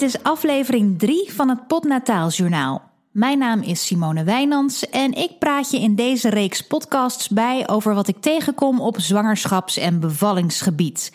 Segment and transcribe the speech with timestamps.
[0.00, 2.82] Dit is aflevering 3 van het Podnataaljournaal.
[3.10, 7.94] Mijn naam is Simone Wijnands en ik praat je in deze reeks podcasts bij over
[7.94, 11.12] wat ik tegenkom op zwangerschaps- en bevallingsgebied.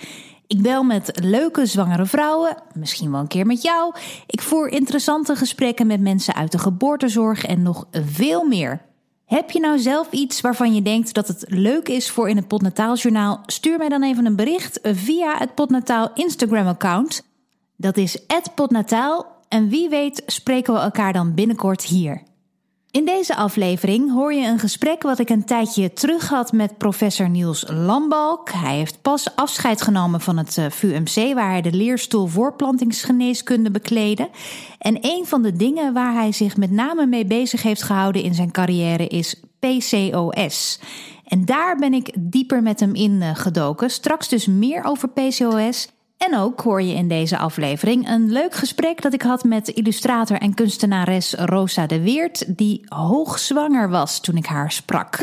[0.47, 3.93] Ik bel met leuke zwangere vrouwen, misschien wel een keer met jou.
[4.27, 8.81] Ik voer interessante gesprekken met mensen uit de geboortezorg en nog veel meer.
[9.25, 12.47] Heb je nou zelf iets waarvan je denkt dat het leuk is voor in het
[12.47, 13.43] Podnataaljournaal?
[13.45, 17.33] Stuur mij dan even een bericht via het Podnataal Instagram-account.
[17.85, 18.17] Dat is
[18.55, 22.21] @podnataal en wie weet spreken we elkaar dan binnenkort hier.
[22.91, 27.29] In deze aflevering hoor je een gesprek wat ik een tijdje terug had met professor
[27.29, 28.49] Niels Lambalk.
[28.51, 34.29] Hij heeft pas afscheid genomen van het eh, VUMC, waar hij de leerstoel voorplantingsgeneeskunde bekleedde.
[34.77, 38.33] En een van de dingen waar hij zich met name mee bezig heeft gehouden in
[38.33, 40.79] zijn carrière is PCOS.
[41.25, 43.89] En daar ben ik dieper met hem in eh, gedoken.
[43.89, 45.87] Straks dus meer over PCOS.
[46.17, 50.37] En ook hoor je in deze aflevering een leuk gesprek dat ik had met illustrator
[50.37, 55.19] en kunstenares Rosa de Weert, die hoogzwanger was toen ik haar sprak.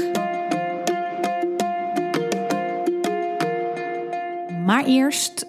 [4.65, 5.47] Maar eerst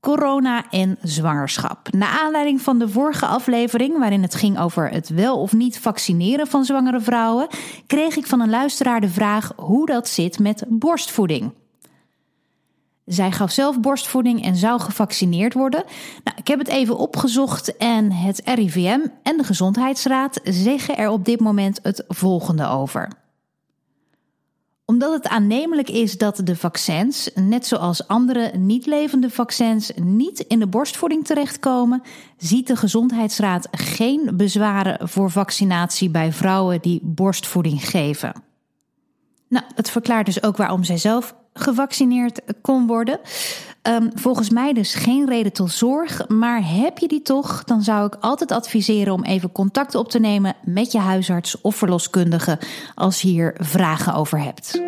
[0.00, 1.92] corona en zwangerschap.
[1.92, 6.46] Naar aanleiding van de vorige aflevering, waarin het ging over het wel of niet vaccineren
[6.46, 7.46] van zwangere vrouwen,
[7.86, 11.52] kreeg ik van een luisteraar de vraag hoe dat zit met borstvoeding.
[13.08, 15.84] Zij gaf zelf borstvoeding en zou gevaccineerd worden.
[16.24, 21.24] Nou, ik heb het even opgezocht en het RIVM en de Gezondheidsraad zeggen er op
[21.24, 23.08] dit moment het volgende over.
[24.84, 30.58] Omdat het aannemelijk is dat de vaccins, net zoals andere niet levende vaccins, niet in
[30.58, 32.02] de borstvoeding terechtkomen,
[32.36, 38.32] ziet de Gezondheidsraad geen bezwaren voor vaccinatie bij vrouwen die borstvoeding geven.
[39.48, 43.20] Nou, het verklaart dus ook waarom zij zelf gevaccineerd kon worden.
[43.82, 46.28] Um, volgens mij dus geen reden tot zorg.
[46.28, 50.18] Maar heb je die toch, dan zou ik altijd adviseren om even contact op te
[50.18, 52.58] nemen met je huisarts of verloskundige
[52.94, 54.80] als je hier vragen over hebt.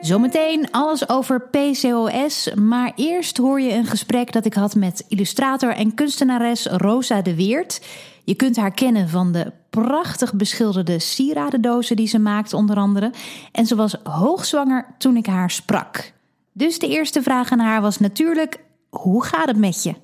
[0.00, 5.74] Zometeen alles over PCOS, maar eerst hoor je een gesprek dat ik had met illustrator
[5.74, 7.80] en kunstenares Rosa de Weert.
[8.24, 13.12] Je kunt haar kennen van de prachtig beschilderde sieradendozen die ze maakt, onder andere.
[13.52, 16.12] En ze was hoogzwanger toen ik haar sprak.
[16.52, 19.94] Dus de eerste vraag aan haar was natuurlijk: hoe gaat het met je?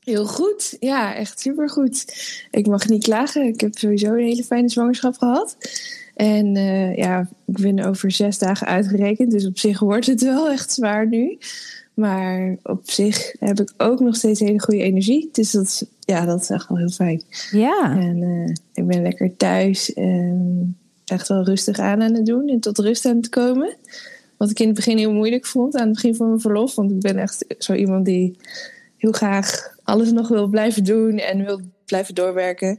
[0.00, 2.04] Heel goed, ja, echt supergoed.
[2.50, 3.46] Ik mag niet klagen.
[3.46, 5.56] Ik heb sowieso een hele fijne zwangerschap gehad.
[6.14, 10.50] En uh, ja, ik ben over zes dagen uitgerekend, dus op zich wordt het wel
[10.50, 11.38] echt zwaar nu.
[11.94, 15.28] Maar op zich heb ik ook nog steeds hele goede energie.
[15.32, 17.22] Dus dat ja, dat is echt wel heel fijn.
[17.50, 17.96] Ja.
[17.98, 22.60] En uh, ik ben lekker thuis en echt wel rustig aan aan het doen en
[22.60, 23.76] tot rust aan het komen.
[24.36, 26.74] Wat ik in het begin heel moeilijk vond, aan het begin van mijn verlof.
[26.74, 28.36] Want ik ben echt zo iemand die
[28.96, 32.78] heel graag alles nog wil blijven doen en wil blijven doorwerken.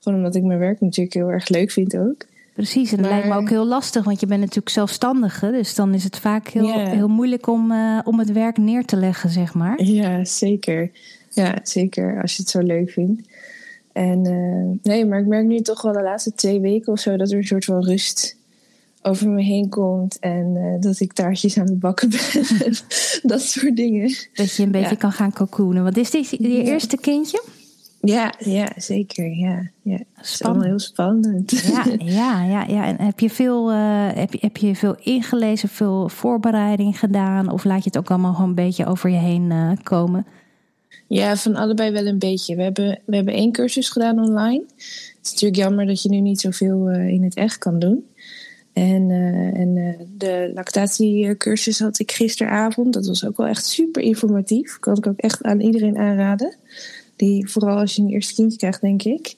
[0.00, 2.26] Gewoon omdat ik mijn werk natuurlijk heel erg leuk vind ook.
[2.54, 5.50] Precies, en dat lijkt me ook heel lastig, want je bent natuurlijk zelfstandige.
[5.50, 8.96] Dus dan is het vaak heel, heel moeilijk om, uh, om het werk neer te
[8.96, 9.82] leggen, zeg maar.
[9.82, 10.90] Ja, zeker.
[11.30, 13.28] Ja, zeker, als je het zo leuk vindt.
[13.92, 17.16] En uh, nee, maar ik merk nu toch wel de laatste twee weken of zo
[17.16, 18.36] dat er een soort van rust
[19.02, 20.18] over me heen komt.
[20.18, 22.74] En uh, dat ik taartjes aan het bakken ben.
[23.32, 24.14] dat soort dingen.
[24.34, 24.96] Dat je een beetje ja.
[24.96, 25.84] kan gaan cocoonen.
[25.84, 26.62] Wat is dit, je ja.
[26.62, 27.42] eerste kindje?
[28.04, 29.30] Ja, ja, zeker.
[29.30, 29.98] Ja, ja.
[30.14, 31.50] Het is allemaal heel spannend.
[31.50, 32.86] Ja, ja, ja, ja.
[32.86, 37.50] En heb je, veel, uh, heb, je, heb je veel ingelezen, veel voorbereiding gedaan?
[37.50, 40.26] Of laat je het ook allemaal gewoon een beetje over je heen uh, komen?
[41.06, 42.56] Ja, van allebei wel een beetje.
[42.56, 44.64] We hebben, we hebben één cursus gedaan online.
[44.76, 48.06] Het is natuurlijk jammer dat je nu niet zoveel uh, in het echt kan doen.
[48.72, 49.10] En,
[49.54, 52.92] en de lactatiecursus had ik gisteravond.
[52.92, 54.78] Dat was ook wel echt super informatief.
[54.78, 56.56] Kan ik ook echt aan iedereen aanraden.
[57.22, 59.36] Die, vooral als je een eerste kindje krijgt, denk ik.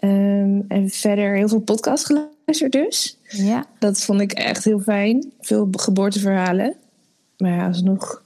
[0.00, 3.18] Um, en verder heel veel podcasts geluisterd dus.
[3.28, 3.66] Ja.
[3.78, 5.32] Dat vond ik echt heel fijn.
[5.40, 6.74] Veel geboorteverhalen.
[7.36, 8.22] Maar ja, alsnog...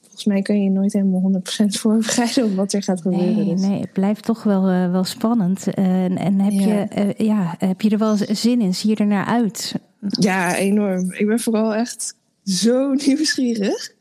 [0.00, 1.32] Volgens mij kun je nooit helemaal
[1.64, 3.36] 100% voorbereiden op wat er gaat gebeuren.
[3.36, 3.60] Nee, dus.
[3.60, 5.66] nee het blijft toch wel, uh, wel spannend.
[5.78, 6.66] Uh, en heb, ja.
[6.66, 6.86] Je,
[7.18, 8.74] uh, ja, heb je er wel zin in?
[8.74, 9.74] Zie je er naar uit?
[10.00, 11.12] Ja, enorm.
[11.12, 12.14] Ik ben vooral echt
[12.46, 13.92] zo nieuwsgierig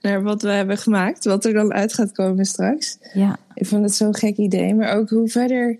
[0.00, 1.24] naar wat we hebben gemaakt.
[1.24, 2.98] Wat er dan uit gaat komen straks.
[3.12, 3.38] Ja.
[3.54, 4.74] Ik vond het zo'n gek idee.
[4.74, 5.78] Maar ook hoe verder,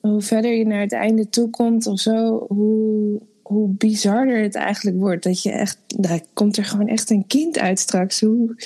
[0.00, 4.96] hoe verder je naar het einde toe komt of zo, hoe, hoe bizarder het eigenlijk
[4.96, 5.22] wordt.
[5.22, 8.20] Dat je echt, daar komt er gewoon echt een kind uit straks.
[8.20, 8.56] Hoe,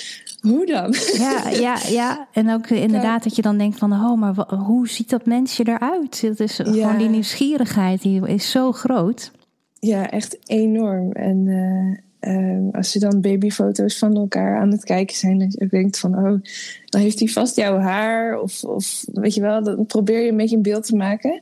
[0.41, 0.95] hoe dan?
[1.13, 2.27] Ja, ja, ja.
[2.33, 6.21] En ook inderdaad dat je dan denkt van, oh, maar hoe ziet dat mensje eruit?
[6.21, 6.63] Dat is ja.
[6.63, 9.31] gewoon die nieuwsgierigheid, die is zo groot.
[9.79, 11.11] Ja, echt enorm.
[11.11, 15.61] En uh, ehm, als ze dan babyfoto's van elkaar aan het kijken zijn, dat je
[15.61, 16.41] ook denkt van, oh,
[16.85, 18.39] dan heeft hij vast jouw haar.
[18.41, 21.41] Of, of weet je wel, dan probeer je een beetje een beeld te maken.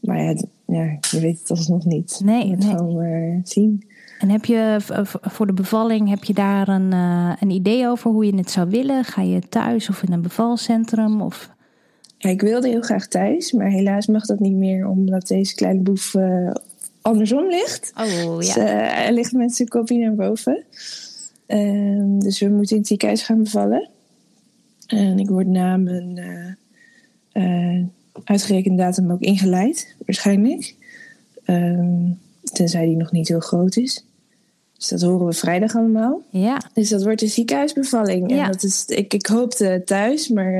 [0.00, 0.34] Maar ja,
[0.66, 2.20] ja je weet het alsnog niet.
[2.24, 2.76] Nee, je moet nee.
[2.76, 3.86] gewoon maar zien.
[4.18, 4.76] En heb je
[5.20, 8.70] voor de bevalling, heb je daar een, eh, een idee over hoe je het zou
[8.70, 9.04] willen?
[9.04, 11.22] Ga je thuis of in een bevalcentrum?
[11.22, 11.50] Of...
[12.18, 15.80] Ja, ik wilde heel graag thuis, maar helaas mag dat niet meer, omdat deze kleine
[15.80, 16.50] boef eh,
[17.02, 17.92] andersom ligt.
[17.96, 20.64] Oh Dus, eh, hij ligt met zijn kopje naar boven.
[21.46, 23.88] Ehm, dus we moeten in het ziekenhuis gaan bevallen.
[24.86, 27.84] En ik word na mijn eh, eh,
[28.24, 30.74] uitgerekende datum ook ingeleid, waarschijnlijk.
[31.44, 32.10] Ehm,
[32.42, 34.04] tenzij die nog niet heel groot is.
[34.76, 36.22] Dus dat horen we vrijdag allemaal.
[36.30, 36.62] ja.
[36.72, 38.30] Dus dat wordt een ziekenhuisbevalling.
[38.30, 38.44] Ja.
[38.44, 40.52] En dat is, ik, ik hoopte thuis, maar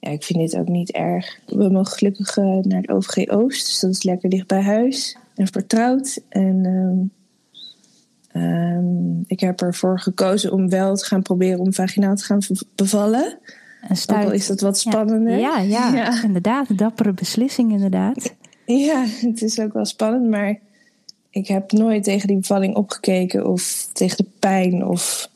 [0.00, 1.38] ja, ik vind dit ook niet erg.
[1.46, 5.46] We mogen gelukkig naar het OVG Oost, dus dat is lekker dicht bij huis en
[5.46, 6.22] vertrouwd.
[6.28, 12.24] En ehm, ehm, ik heb ervoor gekozen om wel te gaan proberen om vaginaal te
[12.24, 12.38] gaan
[12.74, 13.38] bevallen.
[13.88, 15.38] Een Ook al is dat wat spannender.
[15.38, 16.22] Ja, ja, ja.
[16.22, 16.68] inderdaad.
[16.68, 18.34] Een dappere beslissing, inderdaad.
[18.66, 20.58] Ja, het is ook wel spannend, maar
[21.30, 25.30] ik heb nooit tegen die bevalling opgekeken of tegen de pijn of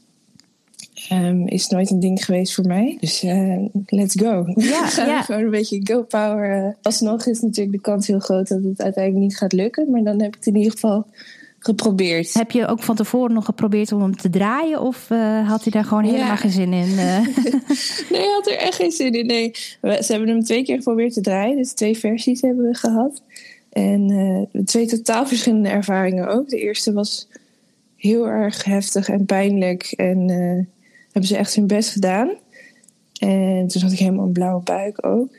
[1.10, 2.96] ehm, is nooit een ding geweest voor mij.
[3.00, 4.44] Dus eh, let's go.
[4.54, 5.22] Ja, ja.
[5.22, 6.64] gewoon een beetje go power.
[6.64, 6.72] eh.
[6.82, 10.18] Alsnog is natuurlijk de kans heel groot dat het uiteindelijk niet gaat lukken, maar dan
[10.20, 11.06] heb ik het in ieder geval
[11.58, 12.34] geprobeerd.
[12.34, 14.80] Heb je ook van tevoren nog geprobeerd om hem te draaien?
[14.82, 16.10] Of eh, had hij daar gewoon Ja.
[16.12, 16.94] helemaal geen zin in?
[18.10, 19.26] Nee, hij had er echt geen zin in.
[19.26, 19.50] Nee.
[19.80, 21.56] We- Ze hebben hem twee keer geprobeerd te draaien.
[21.56, 23.22] Dus twee versies hebben we gehad.
[23.70, 26.48] En twee totaal verschillende ervaringen ook.
[26.48, 27.28] De eerste was
[27.96, 29.82] heel erg heftig en pijnlijk.
[29.96, 30.28] En
[31.12, 32.30] hebben ze echt hun best gedaan.
[33.20, 35.38] En toen had ik helemaal een blauwe buik ook.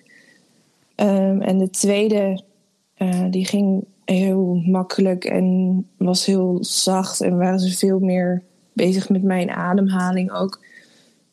[0.96, 2.44] Ehm, en de tweede,
[2.94, 7.22] eh, die ging heel makkelijk en was heel zacht.
[7.22, 10.64] En waren ze veel meer bezig met mijn ademhaling ook.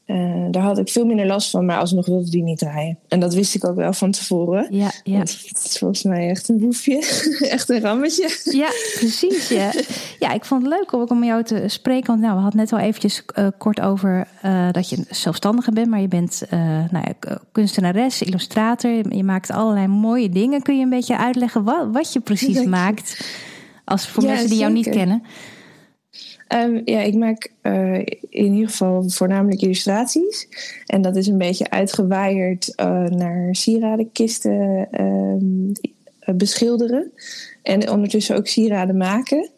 [0.08, 2.98] Eh, daar had ik veel minder last van, maar alsnog wilde die niet draaien.
[3.08, 4.66] En dat wist ik ook wel van tevoren.
[4.70, 5.16] ja, ja.
[5.16, 6.96] Want het is volgens mij echt een boefje.
[7.50, 8.38] echt een rammetje.
[8.44, 8.68] Ja,
[8.98, 9.48] precies.
[9.48, 9.72] Ja.
[10.28, 12.06] ja, ik vond het leuk om ook om jou te spreken.
[12.06, 15.88] Want nou, we hadden net wel eventjes eh, kort over eh, dat je zelfstandige bent.
[15.88, 16.42] Maar je bent
[16.90, 18.90] nou ja, kunstenares, illustrator.
[18.90, 20.62] Je, maakt allerlei mooie dingen.
[20.62, 23.30] Kun je een beetje uitleggen wat, wat je precies maakt?
[23.84, 25.22] Als voor mensen die jou niet kennen.
[26.48, 27.98] Ehm, ja, ik maak eh,
[28.28, 30.48] in ieder geval voornamelijk illustraties.
[30.86, 35.72] En dat is een beetje uitgewaaid eh, naar sieradenkisten ehm,
[36.20, 37.12] eh, beschilderen.
[37.62, 39.50] En ondertussen ook sieraden maken.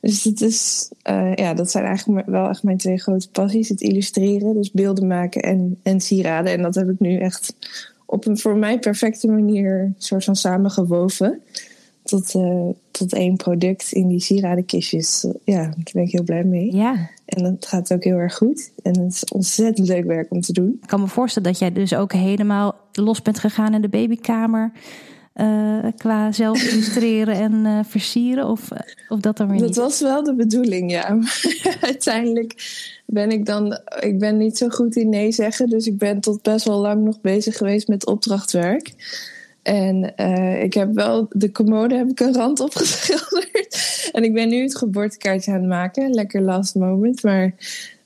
[0.00, 0.90] Dus dat, is,
[1.34, 3.68] ja, dat zijn eigenlijk wel echt mijn twee grote passies.
[3.68, 6.52] Het illustreren, dus beelden maken en, en sieraden.
[6.52, 7.54] En dat heb ik nu echt
[8.06, 11.42] op een voor mij perfecte manier soort van samengewoven.
[12.12, 15.26] Tot, eh, tot één product in die sieradenkistjes.
[15.44, 16.74] Ja, daar ben ik heel blij mee.
[16.74, 18.70] Ja, En dat gaat ook heel erg goed.
[18.82, 20.78] En het is ontzettend leuk werk om te doen.
[20.82, 24.72] ik kan me voorstellen dat jij dus ook helemaal los bent gegaan in de babykamer.
[25.32, 28.48] eh, qua zelf illustreren en eh, versieren.
[28.48, 28.68] Of,
[29.08, 29.76] of dat dan weer Dat niet?
[29.76, 31.18] was wel de bedoeling, ja.
[31.80, 32.54] Uiteindelijk
[33.06, 33.80] ben ik dan...
[34.00, 35.68] Ik ben niet zo goed in nee zeggen.
[35.68, 38.92] Dus ik ben tot best wel lang nog bezig geweest met opdrachtwerk.
[39.62, 41.26] En eh, ik heb wel...
[41.30, 43.50] De commode heb ik een rand opgeschilderd.
[44.12, 46.10] En ik ben nu het geboortekaartje aan het maken.
[46.10, 47.22] Lekker last moment.
[47.22, 47.54] Maar...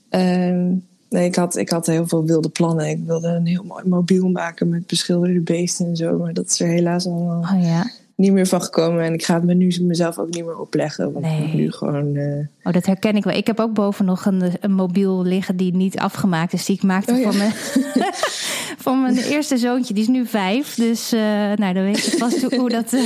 [0.08, 0.72] ehm,
[1.08, 2.88] Nee, ik had, ik had heel veel wilde plannen.
[2.88, 6.18] Ik wilde een heel mooi mobiel maken met beschilderde beesten en zo.
[6.18, 7.90] Maar dat is er helaas allemaal Oh ja.
[8.16, 9.04] Niet meer van gekomen.
[9.04, 11.12] En ik ga het me nu mezelf ook niet meer opleggen.
[11.12, 11.42] Want Nee.
[11.46, 12.14] ik nu gewoon...
[12.16, 13.34] eh, Oh, dat herken ik wel.
[13.36, 16.64] Ik heb ook boven nog een, een mobiel liggen die niet afgemaakt is.
[16.64, 17.24] Die ik maakte Oh ja.
[17.24, 17.52] voor, mijn,
[18.82, 19.94] voor mijn eerste zoontje.
[19.94, 20.74] Die is nu vijf.
[20.74, 21.20] Dus eh,
[21.56, 23.00] nou, dan weet je vast hoe, dat, eh,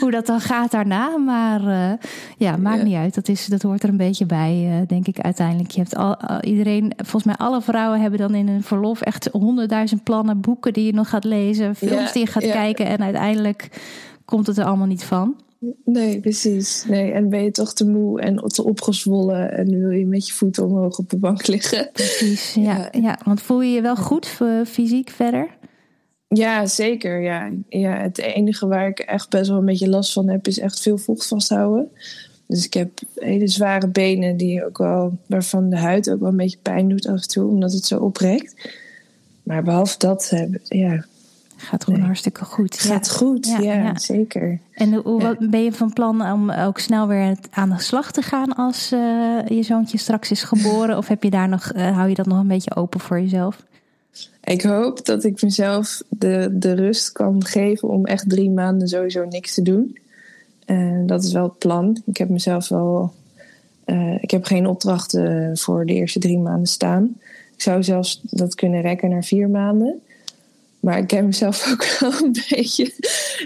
[0.00, 1.16] hoe dat dan gaat daarna.
[1.18, 1.60] Maar
[2.36, 2.84] ja, maakt Ja.
[2.84, 3.14] niet uit.
[3.14, 5.70] Dat, is, dat hoort er een beetje bij, denk ik uiteindelijk.
[5.70, 10.02] Je hebt al, iedereen, volgens mij alle vrouwen hebben dan in hun verlof echt honderdduizend
[10.02, 12.86] plannen, boeken die je nog gaat lezen, films Ja, die je gaat kijken.
[12.86, 13.68] En uiteindelijk
[14.24, 15.36] komt het er allemaal niet van.
[15.84, 16.84] Nee, precies.
[16.88, 20.32] Nee, en ben je toch te moe en te opgezwollen en wil je met je
[20.32, 21.88] voeten omhoog op de bank liggen.
[21.92, 23.18] Precies, ja, ja.
[23.24, 25.48] Want voel je je wel goed eh, fysiek verder?
[26.28, 27.20] Ja, zeker.
[27.22, 27.50] Ja.
[27.68, 30.80] Ja, het enige waar ik echt best wel een beetje last van heb, is echt
[30.80, 31.88] veel vocht vasthouden.
[32.46, 36.36] Dus ik heb hele zware benen die ook wel, waarvan de huid ook wel een
[36.36, 38.54] beetje pijn doet af en toe, omdat het zo oprekt.
[39.42, 41.04] Maar behalve dat, heb- ja,
[41.64, 42.06] Gaat gewoon Nee.
[42.08, 42.72] hartstikke goed.
[42.72, 43.46] het gaat goed.
[43.46, 43.98] Ja, Ja, ja.
[43.98, 44.58] zeker.
[44.72, 48.22] En hoe, wat, ben je van plan om ook snel weer aan de slag te
[48.22, 48.98] gaan als eh,
[49.48, 50.96] je zoontje straks is geboren?
[50.96, 53.64] Of heb je daar nog, eh, hou je dat nog een beetje open voor jezelf?
[54.44, 59.24] Ik hoop dat ik mezelf de, de rust kan geven om echt drie maanden sowieso
[59.24, 59.98] niks te doen.
[60.66, 62.02] En dat is wel het plan.
[62.06, 63.12] Ik heb mezelf wel
[63.84, 67.04] Eh, ik heb geen opdrachten voor de eerste drie maanden staan.
[67.54, 70.00] Ik zou zelfs dat kunnen rekken naar vier maanden.
[70.84, 72.92] Maar ik ken mezelf ook wel een beetje.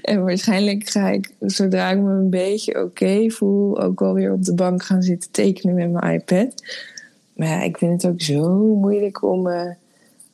[0.03, 4.45] En waarschijnlijk ga ik, zodra ik me een beetje oké voel, ook wel weer op
[4.45, 6.63] de bank gaan zitten tekenen met mijn iPad.
[7.33, 9.71] Maar ja, ik vind het ook zo moeilijk om, uh,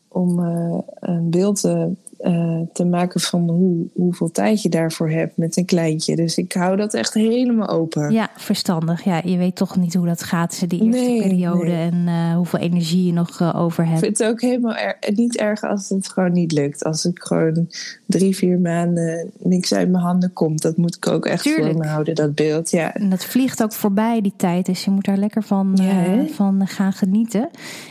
[0.09, 1.93] om uh, een beeld te
[2.25, 6.17] uh, te maken van hoe, hoeveel tijd je daarvoor hebt met een kleintje.
[6.17, 8.13] Dus ik hou dat echt helemaal open.
[8.13, 9.05] Ja, verstandig.
[9.05, 11.91] Ja, je weet toch niet hoe dat gaat, de eerste nee, periode nee.
[11.91, 13.97] en uh, hoeveel energie je nog uh, over hebt.
[13.97, 16.85] Ik vind het ook helemaal er, niet erg als het gewoon niet lukt.
[16.85, 17.69] Als ik gewoon
[18.07, 20.63] drie, vier maanden niks uit mijn handen komt.
[20.63, 21.73] Dat moet ik ook echt Tuurlijk.
[21.73, 22.71] voor me houden, dat beeld.
[22.71, 22.95] Ja.
[22.95, 24.67] En dat vliegt ook voorbij, die tijd.
[24.67, 27.49] Dus je moet daar lekker van, ja, van gaan genieten.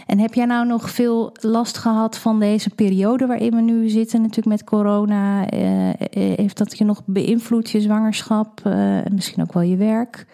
[0.07, 4.22] En heb jij nou nog veel last gehad van deze periode waarin we nu zitten?
[4.23, 5.53] Natuurlijk met corona.
[5.53, 8.61] Uh, heeft dat je nog beïnvloed, je zwangerschap?
[8.67, 10.25] Uh, misschien ook wel je werk?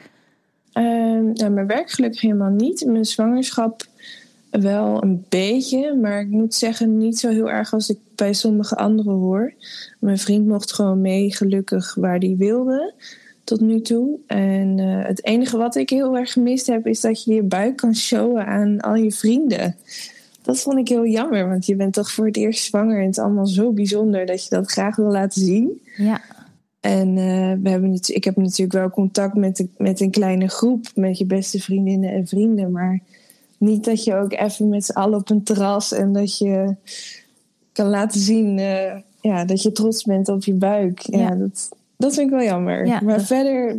[1.33, 2.85] nou, mijn werk gelukkig helemaal niet.
[2.85, 3.85] Mijn zwangerschap
[4.51, 5.95] wel een beetje.
[5.95, 9.53] Maar ik moet zeggen, niet zo heel erg als ik bij sommige anderen hoor.
[9.99, 12.93] Mijn vriend mocht gewoon mee, gelukkig, waar hij wilde.
[13.43, 14.19] Tot nu toe.
[14.27, 17.95] En het enige wat ik heel erg gemist heb, is dat je je buik kan
[17.95, 19.75] showen aan al je vrienden
[20.49, 23.17] dat vond ik heel jammer, want je bent toch voor het eerst zwanger en het
[23.17, 25.81] is allemaal zo bijzonder dat je dat graag wil laten zien.
[25.97, 26.21] Ja.
[26.79, 30.47] En uh, we hebben het, ik heb natuurlijk wel contact met, de, met een kleine
[30.47, 32.99] groep, met je beste vriendinnen en vrienden, maar
[33.57, 36.75] niet dat je ook even met z'n allen op een terras en dat je
[37.71, 40.99] kan laten zien uh, ja, dat je trots bent op je buik.
[40.99, 41.35] Ja, ja.
[41.35, 42.85] Dat, dat vind ik wel jammer.
[42.85, 43.25] Ja, maar dat...
[43.25, 43.75] verder,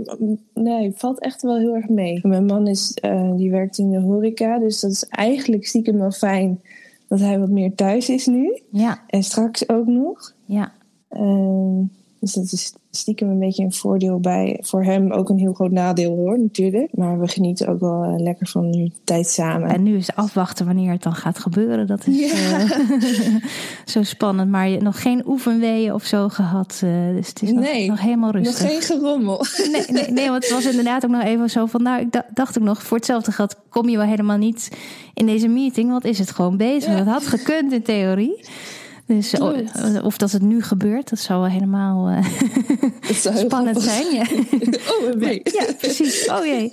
[0.54, 2.20] nee, valt echt wel heel erg mee.
[2.22, 6.10] Mijn man is, uh, die werkt in de horeca, dus dat is eigenlijk stiekem wel
[6.10, 6.60] fijn
[7.08, 8.60] dat hij wat meer thuis is nu.
[8.70, 9.00] Ja.
[9.06, 10.34] En straks ook nog.
[10.44, 10.72] Ja.
[11.10, 11.80] Uh,
[12.20, 14.58] dus dat is stiekem een beetje een voordeel bij.
[14.62, 16.96] Voor hem ook een heel groot nadeel hoor, natuurlijk.
[16.96, 19.68] Maar we genieten ook wel uh, lekker van nu tijd samen.
[19.68, 21.86] En nu is afwachten wanneer het dan gaat gebeuren.
[21.86, 22.60] Dat is ja.
[22.60, 23.36] uh,
[23.94, 24.50] zo spannend.
[24.50, 26.80] Maar je nog geen oefenweeën of zo gehad.
[26.84, 28.60] Uh, dus het is nog, nee, nog helemaal rustig.
[28.60, 29.44] Nog geen gerommel.
[29.72, 31.82] Nee, nee, nee, want het was inderdaad ook nog even zo van.
[31.82, 34.68] Nou, ik dacht ik nog, voor hetzelfde geld kom je wel helemaal niet
[35.14, 35.90] in deze meeting.
[35.90, 36.90] Want is het gewoon bezig.
[36.90, 36.96] Ja.
[36.96, 38.44] Dat had gekund in theorie.
[39.16, 39.34] Dus,
[40.02, 42.24] of dat het nu gebeurt, dat zou wel helemaal uh,
[43.12, 44.14] zou spannend zijn.
[44.14, 44.22] Ja.
[44.92, 45.40] oh, nee.
[45.44, 46.30] Ja, precies.
[46.30, 46.70] Oh jee.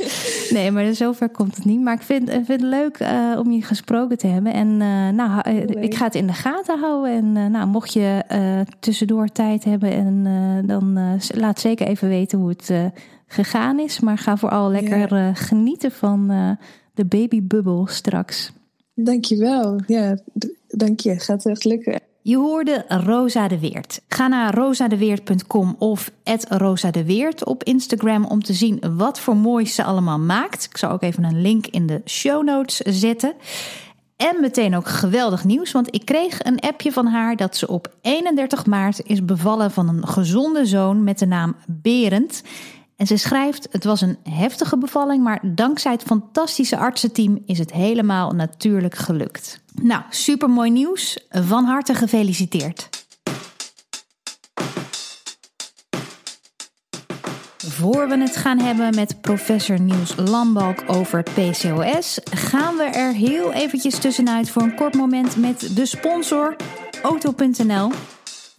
[0.49, 1.81] Nee, maar zover komt het niet.
[1.81, 4.53] Maar ik vind, vind het leuk uh, om je gesproken te hebben.
[4.53, 7.11] En uh, nou, ik ga het in de gaten houden.
[7.11, 8.23] En nou, mocht je
[8.79, 10.23] tussendoor tijd hebben, en,
[10.67, 12.71] dan laat zeker even weten hoe het
[13.27, 13.99] gegaan is.
[13.99, 15.33] Maar ga vooral lekker ja.
[15.33, 16.27] genieten van
[16.93, 18.51] de babybubbel straks.
[18.93, 19.79] Dankjewel.
[19.87, 20.17] Ja,
[20.67, 21.19] dank je.
[21.19, 22.01] Gaat echt lukken.
[22.27, 24.01] Je hoorde Rosa de Weert.
[24.07, 26.11] Ga naar rosadeweert.com of
[26.49, 30.63] @rosadeweert op Instagram om te zien wat voor moois ze allemaal maakt.
[30.63, 33.33] Ik zal ook even een link in de show notes zetten.
[34.15, 37.95] En meteen ook geweldig nieuws, want ik kreeg een appje van haar dat ze op
[38.01, 42.43] 31 maart is bevallen van een gezonde zoon met de naam Berend.
[42.97, 47.71] En ze schrijft: Het was een heftige bevalling, maar dankzij het fantastische artsenteam is het
[47.71, 49.61] helemaal natuurlijk gelukt.
[49.81, 51.27] Nou, super mooi nieuws.
[51.29, 52.89] Van harte gefeliciteerd.
[57.57, 63.51] Voor we het gaan hebben met professor Niels Lambalk over PCOS, gaan we er heel
[63.51, 66.55] eventjes tussenuit voor een kort moment met de sponsor
[67.03, 67.91] Auto.nl.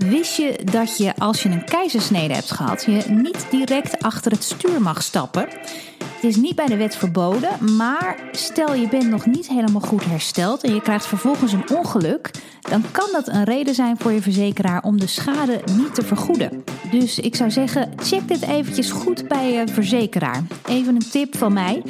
[0.06, 4.44] Wist je dat je als je een keizersnede hebt gehad, je niet direct achter het
[4.44, 5.48] stuur mag stappen?
[6.20, 10.04] Het is niet bij de wet verboden, maar stel je bent nog niet helemaal goed
[10.04, 14.22] hersteld en je krijgt vervolgens een ongeluk, dan kan dat een reden zijn voor je
[14.22, 16.64] verzekeraar om de schade niet te vergoeden.
[16.90, 20.42] Dus ik zou zeggen, check dit eventjes goed bij je verzekeraar.
[20.66, 21.82] Even een tip van mij.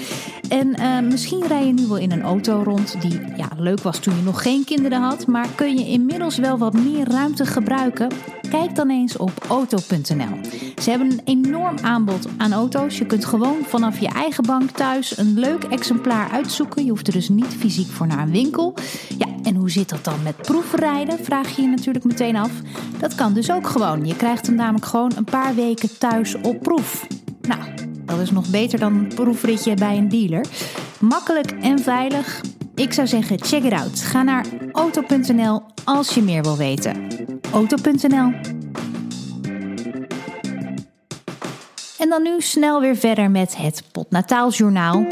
[0.48, 3.98] En uh, misschien rij je nu wel in een auto rond die ja, leuk was
[3.98, 8.08] toen je nog geen kinderen had, maar kun je inmiddels wel wat meer ruimte gebruiken?
[8.50, 10.40] Kijk dan eens op auto.nl.
[10.82, 12.98] Ze hebben een enorm aanbod aan auto's.
[12.98, 16.84] Je kunt gewoon vanaf je eigen bank thuis een leuk exemplaar uitzoeken.
[16.84, 18.74] Je hoeft er dus niet fysiek voor naar een winkel.
[19.18, 21.24] Ja, en hoe zit dat dan met proefrijden?
[21.24, 22.50] Vraag je je natuurlijk meteen af.
[22.98, 24.06] Dat kan dus ook gewoon.
[24.06, 27.06] Je krijgt hem namelijk gewoon een paar weken thuis op proef.
[27.42, 27.60] Nou,
[28.04, 30.46] dat is nog beter dan een proefritje bij een dealer.
[31.00, 32.40] Makkelijk en veilig.
[32.74, 34.00] Ik zou zeggen, check it out.
[34.00, 37.06] Ga naar auto.nl als je meer wil weten.
[37.52, 38.57] Auto.nl
[41.98, 45.06] En dan nu snel weer verder met het Potnataaljournaal.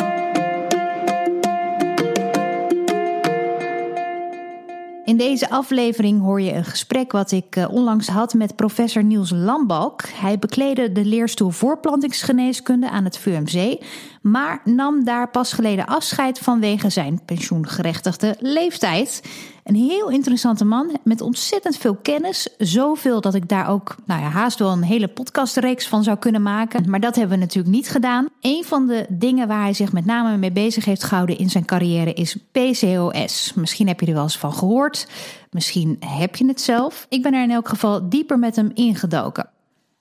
[5.05, 9.31] In deze aflevering hoor je een gesprek wat ik uh, onlangs had met professor Niels
[9.31, 10.03] Lambalk.
[10.09, 13.83] Hij bekleedde de leerstoel voorplantingsgeneeskunde aan het VUMC,
[14.31, 19.23] maar nam daar pas geleden afscheid vanwege zijn pensioengerechtigde leeftijd.
[19.65, 22.49] Een heel interessante man met ontzettend veel kennis.
[22.59, 26.43] Zoveel dat ik daar ook nou ja, haast wel een hele podcastreeks van zou kunnen
[26.43, 26.91] maken.
[26.91, 28.29] Maar dat hebben we natuurlijk niet gedaan.
[28.41, 31.65] Een van de dingen waar hij zich met name mee bezig heeft gehouden in zijn
[31.65, 33.53] carrière is PCOS.
[33.55, 35.09] Misschien heb je er wel eens van gehoord.
[35.51, 37.07] Misschien heb je het zelf.
[37.09, 39.49] Ik ben er in elk geval dieper met hem ingedoken.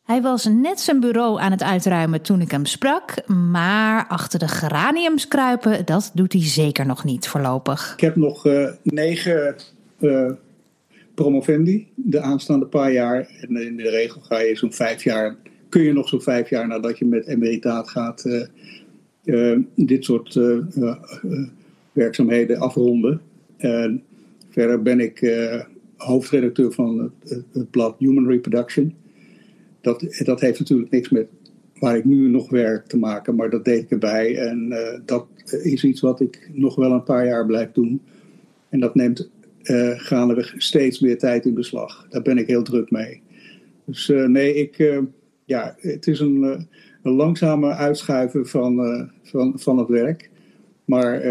[0.06, 4.48] Hij was net zijn bureau aan het uitruimen toen ik hem sprak, maar achter de
[4.48, 7.94] geraniums kruipen, dat doet hij zeker nog niet voorlopig.
[7.94, 9.56] Ik heb nog uh, negen
[10.00, 10.32] uh,
[11.14, 13.30] promovendi de aanstaande paar jaar.
[13.42, 15.36] En in de regel ga je zo'n vijf jaar,
[15.70, 18.48] kun je nog zo'n vijf jaar nadat je met emeritaat gaat,
[19.76, 20.40] dit soort
[21.92, 23.22] werkzaamheden afronden.
[23.58, 24.04] En
[24.50, 25.36] verder ben ik
[25.98, 28.96] hoofdredacteur van het, het blad Human Reproduction
[29.86, 31.28] dat, dat heeft natuurlijk niks met
[31.80, 34.38] waar ik nu nog werk te maken, maar dat deed ik erbij.
[34.38, 35.28] En uh, dat
[35.64, 38.02] is iets wat ik nog wel een paar jaar blijf doen.
[38.70, 39.30] En dat neemt
[39.64, 42.08] uh, gaandeweg steeds meer tijd in beslag.
[42.10, 43.22] Daar ben ik heel druk mee.
[43.86, 45.02] Dus uh, nee, ik,
[45.46, 46.68] ja, het is een,
[47.04, 50.30] een langzame uitschuiven van, van, van het werk.
[50.86, 51.22] Maar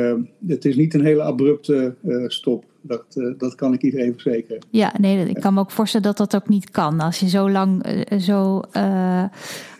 [0.46, 1.94] het is niet een hele abrupte
[2.26, 2.64] stop.
[2.86, 4.62] Dat, uh, dat kan ik iedereen verzekeren.
[4.70, 7.00] Ja, nee, ik kan me ook voorstellen dat dat ook niet kan.
[7.00, 7.86] Als je zo lang
[8.20, 8.60] zo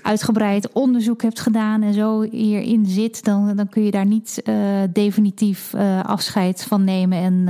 [0.03, 4.43] uitgebreid onderzoek hebt gedaan en zo hierin zit, dan, dan kun je daar niet
[4.93, 7.49] definitief afscheid van nemen en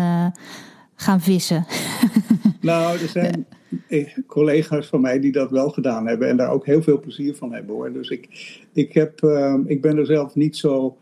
[0.95, 1.67] gaan vissen.
[2.61, 3.47] nou, er zijn
[4.27, 7.53] collega's van mij die dat wel gedaan hebben en daar ook heel veel plezier van
[7.53, 7.93] hebben hoor.
[7.93, 8.29] Dus ik,
[8.73, 9.21] ik, heb,
[9.67, 10.97] ik ben er zelf niet zo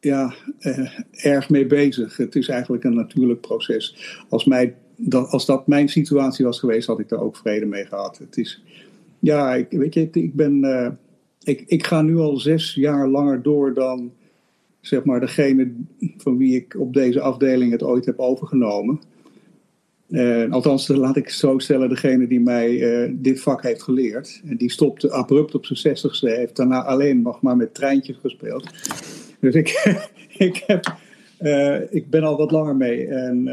[0.00, 2.16] ja, eh, erg mee bezig.
[2.16, 4.16] Het is eigenlijk een natuurlijk proces.
[4.28, 7.84] Als, mij, dat, als dat mijn situatie was geweest, had ik daar ook vrede mee
[7.84, 8.18] gehad.
[8.18, 8.62] Het is,
[9.18, 10.88] ja, ik, weet je, ik ben, uh,
[11.42, 14.12] ik, ik ga nu al zes jaar langer door dan,
[14.80, 15.72] zeg maar, degene
[16.16, 19.00] van wie ik op deze afdeling het ooit heb overgenomen.
[20.08, 24.40] Uh, althans, laat ik het zo stellen, degene die mij uh, dit vak heeft geleerd.
[24.44, 28.70] En die stopte abrupt op zijn zestigste, heeft daarna alleen nog maar met treintjes gespeeld.
[29.40, 29.98] Dus ik,
[30.48, 30.96] ik, heb,
[31.40, 33.06] uh, ik ben al wat langer mee.
[33.06, 33.46] En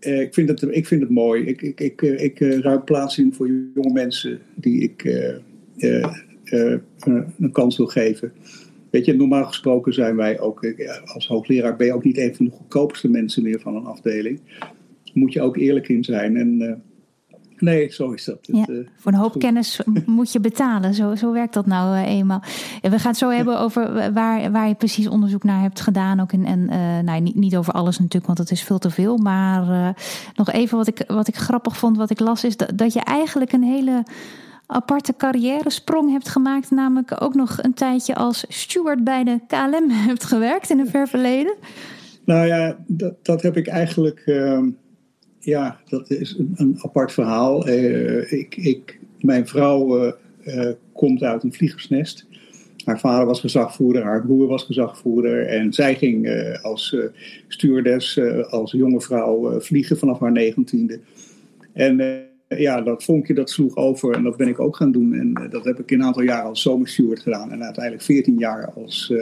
[0.00, 1.44] uh, ik, vind het, ik vind het mooi.
[1.44, 5.04] Ik, ik, ik, ik ruim plaats in voor jonge mensen die ik
[7.38, 8.32] een kans wil geven.
[8.90, 10.74] Weet je, normaal gesproken zijn wij ook,
[11.04, 14.40] als hoogleraar ben je ook niet een van de goedkoopste mensen meer van een afdeling.
[15.12, 16.36] Moet je ook eerlijk in zijn.
[16.36, 16.82] En
[17.58, 18.38] Nee, zo is dat.
[18.40, 20.94] Ja, uh, voor een hoop kennis moet je betalen.
[20.94, 22.42] Zo, zo werkt dat nou uh, eenmaal.
[22.80, 26.20] En we gaan het zo hebben over waar, waar je precies onderzoek naar hebt gedaan.
[26.20, 28.90] Ook in, en uh, nou, niet, niet over alles natuurlijk, want het is veel te
[28.90, 29.16] veel.
[29.16, 29.94] Maar
[30.34, 33.00] nog even wat ik, wat ik grappig vond, wat ik las, is dat, dat je
[33.00, 34.04] eigenlijk een hele
[34.66, 36.70] aparte carrière sprong hebt gemaakt.
[36.70, 41.08] Namelijk ook nog een tijdje als steward bij de KLM hebt gewerkt in een ver
[41.08, 41.54] verleden.
[42.24, 44.68] Nou ja, dat, dat heb ik eigenlijk ehm,
[45.46, 47.68] ja, dat is een, een apart verhaal.
[47.68, 50.12] Uh, ik, ik, mijn vrouw uh,
[50.44, 52.26] uh, komt uit een vliegersnest.
[52.84, 55.46] Haar vader was gezagvoerder, haar broer was gezagvoerder.
[55.46, 56.28] En zij ging
[56.62, 56.96] als
[57.48, 61.00] stewardess, als jonge vrouw, vliegen vanaf haar negentiende.
[61.72, 65.14] En ja, dat vonkje dat sloeg over en dat ben ik ook gaan doen.
[65.14, 67.52] En dat heb ik een aantal jaren als zomersteward gedaan.
[67.52, 69.12] En uiteindelijk 14 jaar als,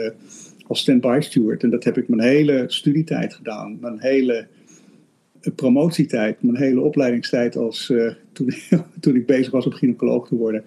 [0.67, 1.63] als stand-by steward.
[1.63, 3.77] En dat heb ik mijn hele studietijd gedaan.
[3.81, 4.47] Mijn hele
[5.55, 8.53] promotietijd, mijn hele opleidingstijd als, uh, toen,
[8.99, 10.63] toen ik bezig was om gynaecoloog te worden.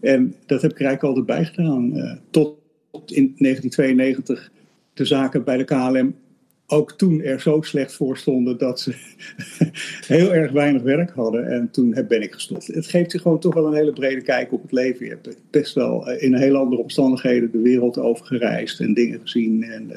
[0.00, 1.96] En dat heb ik eigenlijk altijd bijgedaan.
[1.96, 2.58] Uh, tot
[2.90, 4.50] in 1992
[4.94, 6.14] de zaken bij de KLM
[6.66, 8.94] ook toen er zo slecht voor stonden dat ze
[10.14, 11.46] heel erg weinig werk hadden.
[11.46, 12.66] En toen ben ik gestopt.
[12.66, 15.06] Het geeft je gewoon toch wel een hele brede kijk op het leven.
[15.06, 19.20] Je hebt best wel eh, in hele andere omstandigheden de wereld over gereisd en dingen
[19.20, 19.62] gezien.
[19.62, 19.90] En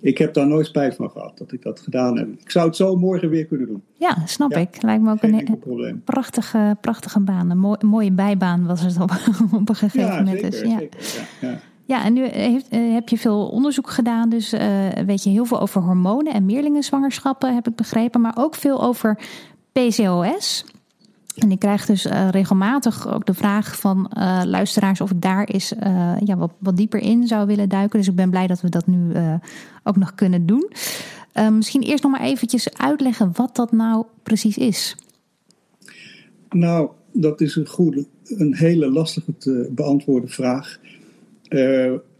[0.00, 2.28] ik heb daar nooit spijt van gehad dat ik dat gedaan heb.
[2.40, 3.82] Ik zou het zo morgen weer kunnen doen.
[3.92, 4.82] Ja, snap ik.
[4.82, 7.50] Lijkt me ook een prachtige, prachtige baan.
[7.50, 9.10] Een, mooi, mooie bijbaan was het op,
[9.60, 10.40] op een gegeven ja, moment.
[10.40, 10.78] Zeker, dus, ja.
[10.78, 11.00] Zeker,
[11.40, 12.04] ja, ja.
[12.04, 14.28] en nu heeft, eh, heb je veel onderzoek gedaan.
[14.28, 14.60] Dus uh,
[15.06, 18.20] weet je heel veel over hormonen en meerlingenzwangerschappen, heb ik begrepen.
[18.20, 19.18] Maar ook veel over
[19.72, 20.64] PCOS.
[21.38, 25.44] En ik krijg dus uh, regelmatig ook de vraag van uh, luisteraars of ik daar
[25.44, 27.98] eens uh, ja, wat, wat, dieper in zou willen duiken.
[27.98, 29.12] Dus ik ben blij dat we dat nu
[29.84, 30.70] ook nog kunnen doen.
[31.52, 34.96] misschien eerst nog maar eventjes uitleggen wat dat nou precies is.
[36.50, 40.78] Nou, dat is een, goede, een hele lastige te beantwoorden vraag.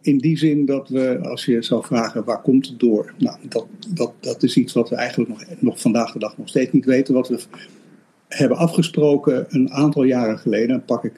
[0.01, 3.15] in die zin dat we, als je zou vragen waar komt het door?
[3.19, 6.49] Nou, dat, dat, dat is iets wat we eigenlijk nog, nog vandaag de dag nog
[6.49, 7.15] steeds niet weten.
[7.15, 7.41] Wat we
[8.29, 11.13] hebben afgesproken een aantal jaren geleden, pak ik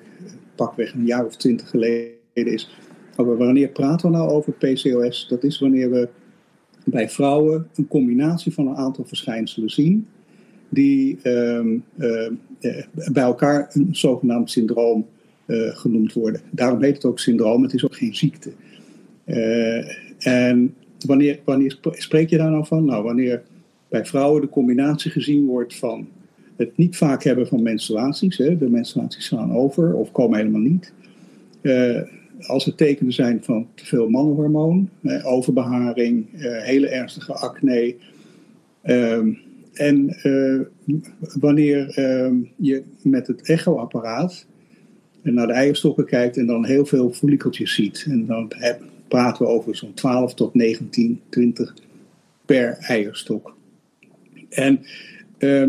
[0.54, 2.70] pakweg een jaar of twintig geleden is,
[3.16, 5.26] wanneer praten we nou over PCOS?
[5.28, 6.08] Dat is wanneer we
[6.84, 10.06] bij vrouwen een combinatie van een aantal verschijnselen zien
[10.68, 12.32] die ehm, eh,
[13.12, 15.06] bij elkaar een zogenaamd syndroom
[15.46, 16.40] uh, genoemd worden.
[16.50, 18.52] Daarom heet het ook syndroom, het is ook geen ziekte.
[19.26, 19.88] Uh,
[20.26, 20.74] en
[21.06, 22.84] wanneer, wanneer spreek je daar nou van?
[22.84, 23.42] Nou, wanneer
[23.88, 26.08] bij vrouwen de combinatie gezien wordt van
[26.60, 30.92] het niet vaak hebben van menstruaties, hè, de menstruaties slaan over of komen helemaal niet.
[31.62, 32.00] Uh,
[32.46, 34.88] als er tekenen zijn van te veel mannenhormoon,
[35.22, 36.26] overbeharing,
[36.62, 37.94] hele ernstige acne.
[38.84, 39.38] Um,
[39.74, 40.60] en uh,
[41.40, 44.46] wanneer uh, je met het echoapparaat
[45.22, 48.04] naar de eierstokken kijkt en dan heel veel follikeltjes ziet.
[48.08, 48.52] En dan
[49.08, 51.74] praten we over zo'n 12 tot 19, 20
[52.44, 53.56] per eierstok.
[54.48, 54.80] En
[55.38, 55.68] uh,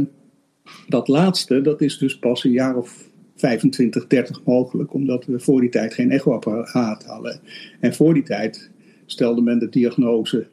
[0.88, 5.62] dat laatste, dat is dus pas een jaar of 25, 30 mogelijk, omdat we voor
[5.62, 7.40] die tijd geen echoapparaat hadden.
[7.80, 8.72] En voor die tijd
[9.06, 10.48] stelde men de diagnose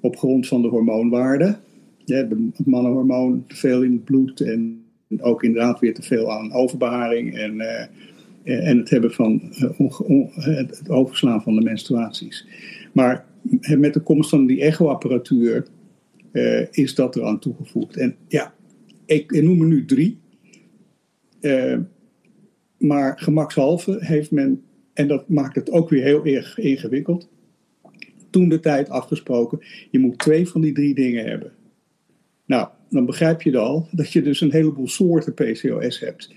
[0.00, 1.58] op grond van de hormoonwaarde
[2.04, 4.84] ja, het mannenhormoon te veel in het bloed en
[5.18, 9.40] ook inderdaad weer te veel aan overbeharing en, uh, en het hebben van
[9.78, 12.46] uh, het overslaan van de menstruaties.
[12.92, 13.24] Maar
[13.76, 15.66] met de komst van die echoapparatuur
[16.32, 17.96] uh, is dat eraan toegevoegd.
[17.96, 18.54] En ja,
[19.04, 20.20] ik, noem er nu drie.
[22.78, 24.62] maar gemakshalve heeft men,
[24.92, 27.28] en dat maakt het ook weer heel erg ingewikkeld,
[28.30, 29.60] toen de tijd afgesproken,
[29.90, 31.52] je moet twee van die drie dingen hebben.
[32.46, 36.34] Nou, dan begrijp je al dat je dus een heleboel soorten PCOS hebt.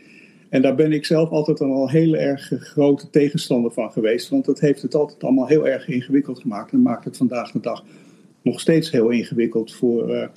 [0.49, 4.30] En daar ben ik zelf altijd al heel erg grote tegenstander van geweest.
[4.30, 6.71] Want dat heeft het altijd allemaal heel erg ingewikkeld gemaakt.
[6.71, 7.86] En maakt het vandaag de dag
[8.41, 10.28] nog steeds heel ingewikkeld voor, uh,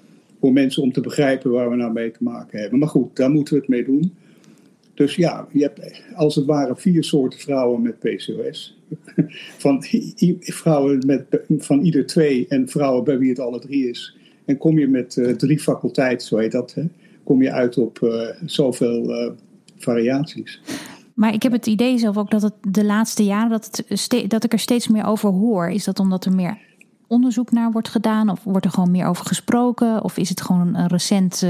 [0.40, 2.78] voor mensen om te begrijpen waar we nou mee te maken hebben.
[2.78, 4.14] Maar goed, daar moeten we het mee doen.
[4.94, 8.78] Dus ja, je hebt als het ware vier soorten vrouwen met PCOS.
[9.58, 9.84] Van
[10.40, 11.24] vrouwen met,
[11.58, 14.16] van ieder twee en vrouwen bij wie het alle drie is.
[14.44, 16.82] En kom je met uh, drie faculteiten, zo heet dat, hè,
[17.24, 19.32] kom je uit op uh, zoveel uh,
[19.76, 20.60] variaties.
[21.14, 24.44] Maar ik heb het idee zelf ook dat het de laatste jaren dat, het dat
[24.44, 25.70] ik er steeds meer over hoor.
[25.70, 26.58] Is dat omdat er meer
[27.08, 28.30] onderzoek naar wordt gedaan?
[28.30, 30.04] Of wordt er gewoon meer over gesproken?
[30.04, 31.40] Of is het gewoon een recent,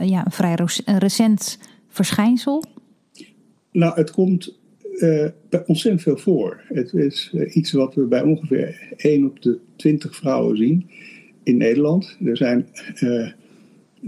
[0.00, 2.64] ja, een vrij recent verschijnsel?
[3.72, 4.58] Nou, het komt
[5.00, 5.26] uh,
[5.66, 6.60] ontzettend veel voor.
[6.68, 10.90] Het is iets wat we bij ongeveer 1 op de 20 vrouwen zien
[11.42, 12.16] in Nederland.
[12.24, 12.66] Er, zijn,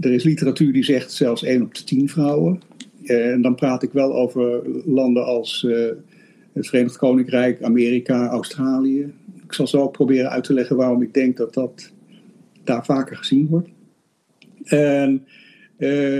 [0.01, 2.61] er is literatuur die zegt zelfs 1 op de 10 vrouwen.
[3.03, 5.67] En dan praat ik wel over landen als
[6.53, 9.13] het Verenigd Koninkrijk, Amerika, Australië.
[9.53, 11.91] Ik zal zo proberen uit te leggen waarom ik denk dat dat
[12.63, 13.69] daar vaker gezien wordt.
[14.63, 15.27] En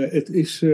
[0.08, 0.64] het is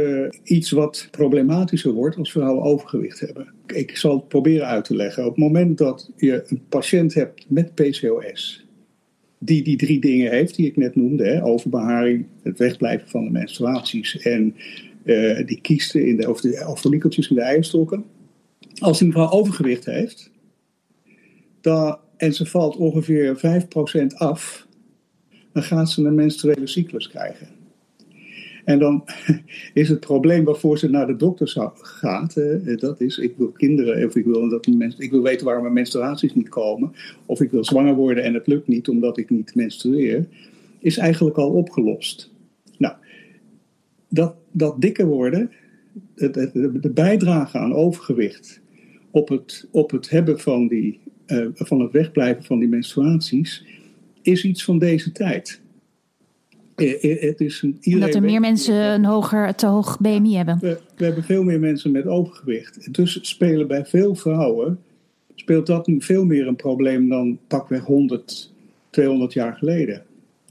[0.43, 3.53] iets wat problematischer wordt als vrouwen overgewicht hebben.
[3.67, 5.25] Ik zal het proberen uit te leggen.
[5.25, 8.67] Op het moment dat je een patiënt hebt met PCOS
[9.39, 13.31] die die drie dingen heeft die ik net noemde: hè, overbeharing, het wegblijven van de
[13.31, 14.57] menstruaties en
[15.05, 18.05] uh, die kiesten in de, of de follikeltjes in de eierstokken.
[18.79, 20.31] Als die mevrouw overgewicht heeft
[21.61, 24.67] dan, en ze valt ongeveer 5% af,
[25.53, 27.49] dan gaat ze een menstruele cyclus krijgen.
[28.65, 29.05] En dan
[29.75, 34.07] is het probleem waarvoor ze naar de dokter gaat, eh, dat is, ik wil kinderen,
[34.07, 34.67] of ik wil, dat
[34.99, 36.93] ik wil weten waarom mijn menstruaties niet komen,
[37.27, 40.29] of ik wil zwanger worden en het lukt niet omdat ik niet menstrueer,
[40.79, 42.31] is eigenlijk al opgelost.
[42.79, 42.95] Nou,
[44.09, 45.51] dat, dat dikker worden,
[46.15, 48.61] de bijdrage aan overgewicht
[49.11, 53.65] op het, op het hebben van, die, uh, van het wegblijven van die menstruaties,
[54.23, 55.61] is iets van deze tijd.
[56.75, 60.59] Eh, eh, het is een, dat er meer mensen een hoger, te hoog BMI hebben.
[60.61, 62.95] We, we, hebben veel meer mensen met overgewicht.
[62.95, 64.79] Dus spelen bij veel vrouwen,
[65.35, 68.53] speelt dat nu veel meer een probleem dan pakweg 100,
[68.91, 70.03] 200 jaar geleden.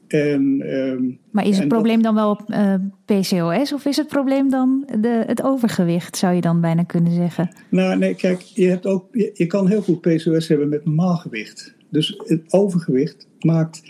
[0.10, 4.50] En, um, maar is het probleem dan wel uh, eh, PCOS of is het probleem
[4.50, 7.50] dan de, het overgewicht, zou je dan bijna kunnen zeggen?
[7.70, 11.16] Nou, nee, kijk, je, hebt ook, je, je kan heel goed PCOS hebben met normaal
[11.16, 11.76] gewicht.
[11.90, 13.82] Dus het overgewicht maakt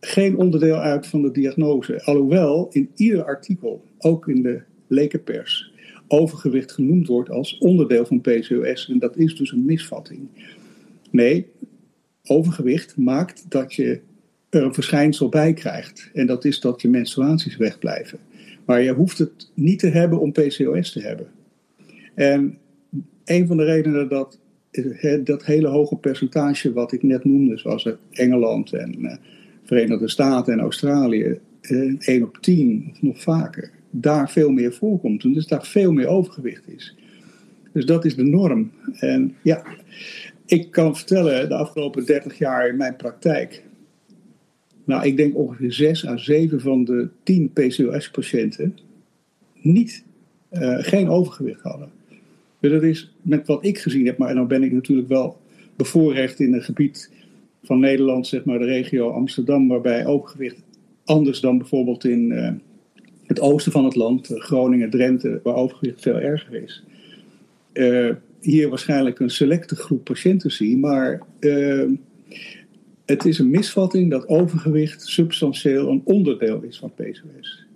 [0.00, 2.04] geen onderdeel uit van de diagnose.
[2.04, 5.72] Alhoewel in ieder artikel, ook in de lekenpers,
[6.08, 8.88] overgewicht genoemd wordt als onderdeel van PCOS.
[8.88, 10.28] En dat is dus een misvatting.
[11.10, 11.46] Nee,
[12.24, 14.00] overgewicht maakt dat je
[14.52, 16.10] er een verschijnsel bij krijgt.
[16.12, 18.18] En dat is dat je menstruaties wegblijven.
[18.64, 21.26] Maar je hoeft het niet te hebben om PCOS te hebben.
[22.14, 22.58] En
[23.24, 24.38] een van de redenen dat
[25.24, 29.16] dat hele hoge percentage wat ik net noemde, zoals Engeland en eh,
[29.64, 35.24] Verenigde Staten en Australië, eh, 1 op 10 of nog vaker, daar veel meer voorkomt.
[35.24, 36.96] En dus daar veel meer overgewicht is.
[37.72, 38.70] Dus dat is de norm.
[38.92, 39.64] En ja,
[40.46, 43.62] ik kan vertellen, de afgelopen 30 jaar in mijn praktijk.
[44.84, 48.78] Nou, ik denk ongeveer 6 à 7 van de 10 PCOS-patiënten
[49.60, 50.04] niet,
[50.52, 51.90] uh, geen overgewicht hadden.
[52.60, 55.40] Dus dat is met wat ik gezien heb, maar dan ben ik natuurlijk wel
[55.76, 57.10] bevoorrecht in een gebied
[57.62, 60.62] van Nederland, zeg maar de regio Amsterdam, waarbij overgewicht
[61.04, 62.50] anders dan bijvoorbeeld in uh,
[63.26, 66.84] het oosten van het land, Groningen, Drenthe, waar overgewicht veel erger is.
[68.40, 71.22] Hier waarschijnlijk een selecte groep patiënten zie, maar
[73.12, 77.66] het is een misvatting dat overgewicht substantieel een onderdeel is van PCOS.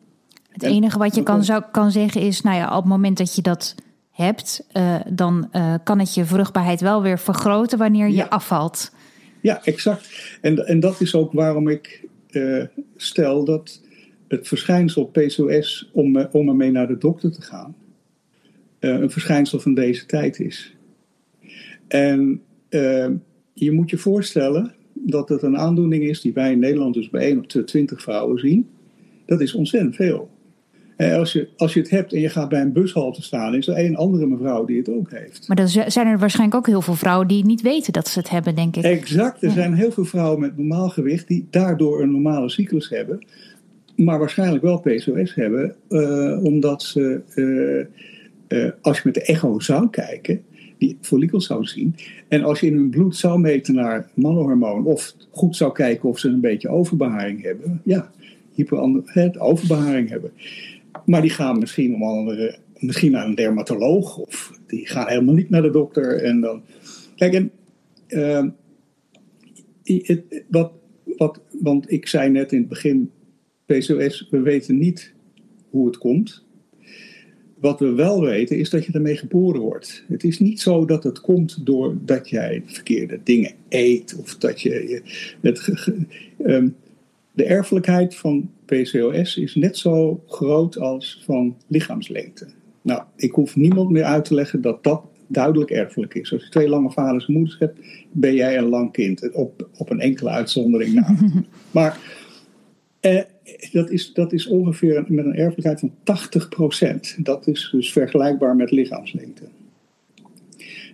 [0.51, 3.35] Het enige wat je kan, zou, kan zeggen is, nou ja, op het moment dat
[3.35, 3.75] je dat
[4.11, 8.27] hebt, uh, dan uh, kan het je vruchtbaarheid wel weer vergroten wanneer je Ja.
[8.27, 8.93] afvalt.
[9.41, 10.39] Ja, exact.
[10.41, 12.65] En, en dat is ook waarom ik uh,
[12.97, 13.81] stel dat
[14.29, 17.75] het verschijnsel PCOS, om, om ermee naar de dokter te gaan,
[18.81, 20.77] een verschijnsel van deze tijd is.
[21.89, 22.43] En
[23.53, 27.23] je moet je voorstellen dat het een aandoening is die wij in Nederland dus bij
[27.23, 28.69] 1 op de 20 vrouwen zien.
[29.27, 30.31] Dat is ontzettend veel.
[30.97, 33.69] En als je, als je het hebt en je gaat bij een bushalte staan, is
[33.69, 35.49] er één andere mevrouw die het ook heeft.
[35.49, 38.31] Maar dan zijn er waarschijnlijk ook heel veel vrouwen die niet weten dat ze het
[38.31, 38.85] hebben, denk ik.
[38.85, 39.43] Exact.
[39.43, 43.27] Er zijn heel veel vrouwen met normaal gewicht die daardoor een normale cyclus hebben,
[43.97, 49.61] maar waarschijnlijk wel PCOS hebben, uh, omdat ze, uh, uh, als je met de echo
[49.61, 50.45] zou kijken,
[50.79, 51.95] die follicels zou zien.
[52.29, 56.19] En als je in hun bloed zou meten naar mannenhormoon, of goed zou kijken of
[56.19, 58.11] ze een beetje overbeharing hebben, ja,
[58.55, 60.33] hyper overbeharing hebben.
[61.05, 65.51] Maar die gaan misschien om andere, misschien naar een dermatoloog, of die gaan helemaal niet
[65.51, 66.23] naar de dokter.
[66.23, 66.63] En dan,
[67.17, 67.53] kijk, en,
[69.85, 70.73] het, wat,
[71.17, 73.11] wat, want ik zei net in het begin,
[73.67, 75.15] PCOS, we weten niet
[75.71, 76.46] hoe het komt.
[77.61, 80.05] Wat we wel weten is dat je ermee geboren wordt.
[80.09, 85.03] Het is niet zo dat het komt doordat jij verkeerde dingen eet of dat je.
[85.41, 85.73] Het,
[86.45, 86.77] um,
[87.33, 92.47] de erfelijkheid van PCOS is net zo groot als van lichaamslengte.
[92.83, 96.33] Nou, ik hoef niemand meer uit te leggen dat dat duidelijk erfelijk is.
[96.33, 97.79] Als je twee lange vaders en moeders hebt,
[98.13, 99.33] ben jij een lang kind.
[99.33, 101.17] Op, op een enkele uitzondering na.
[101.71, 101.99] maar
[103.01, 103.23] eh,
[103.73, 105.95] dat, is, dat is ongeveer met een erfelijkheid van
[107.19, 107.23] 80%.
[107.23, 109.45] Dat is dus vergelijkbaar met lichaamslengte.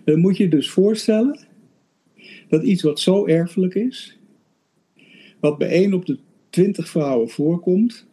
[0.05, 1.39] Dan moet je dus voorstellen
[2.47, 4.17] dat iets wat zo erfelijk is,
[5.39, 6.17] wat bij 1 op de
[6.49, 8.05] 20 vrouwen voorkomt,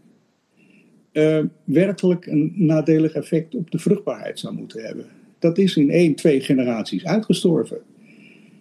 [1.12, 5.06] uh, werkelijk een nadelig effect op de vruchtbaarheid zou moeten hebben.
[5.38, 7.80] Dat is in één, twee generaties uitgestorven.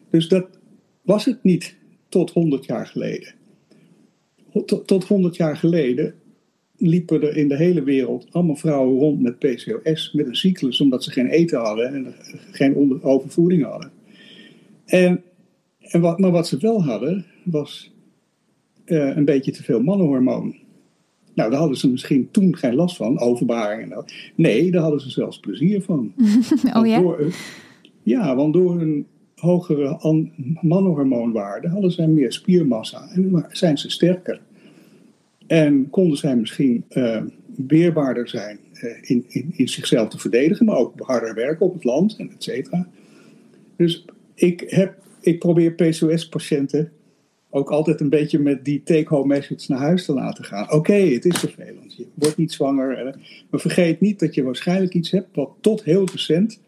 [0.09, 0.47] Dus dat
[1.01, 1.75] was het niet
[2.09, 3.33] tot 100 jaar geleden.
[4.65, 6.13] Tot, tot 100 jaar geleden
[6.77, 11.03] liepen er in de hele wereld allemaal vrouwen rond met PCOS, met een cyclus, omdat
[11.03, 12.15] ze geen eten hadden en
[12.51, 13.91] geen overvoeding hadden.
[14.85, 15.23] En,
[15.79, 17.91] en wat, maar wat ze wel hadden, was
[18.85, 20.55] uh, een beetje te veel mannenhormoon.
[21.33, 23.91] Nou, daar hadden ze misschien toen geen last van, overbaring.
[23.91, 26.13] En nee, daar hadden ze zelfs plezier van.
[26.77, 27.01] oh ja?
[27.01, 27.33] Door,
[28.03, 29.97] ja, want door een hogere
[30.61, 34.41] mannenhormoonwaarde hadden zij meer spiermassa en zijn ze sterker.
[35.49, 37.21] En konden zij misschien uh,
[37.67, 41.83] weerbaarder zijn uh, in, in, in zichzelf te verdedigen, maar ook harder werken op het
[41.83, 42.87] land en et cetera.
[43.75, 46.91] Dus ik, heb, ik probeer PCOS-patiënten
[47.49, 50.71] ook altijd een beetje met die take-home message naar huis te laten gaan.
[50.71, 51.95] Oké, het is vervelend.
[51.95, 53.17] Je wordt niet zwanger.
[53.49, 56.59] Maar vergeet niet dat je waarschijnlijk iets hebt wat tot heel recent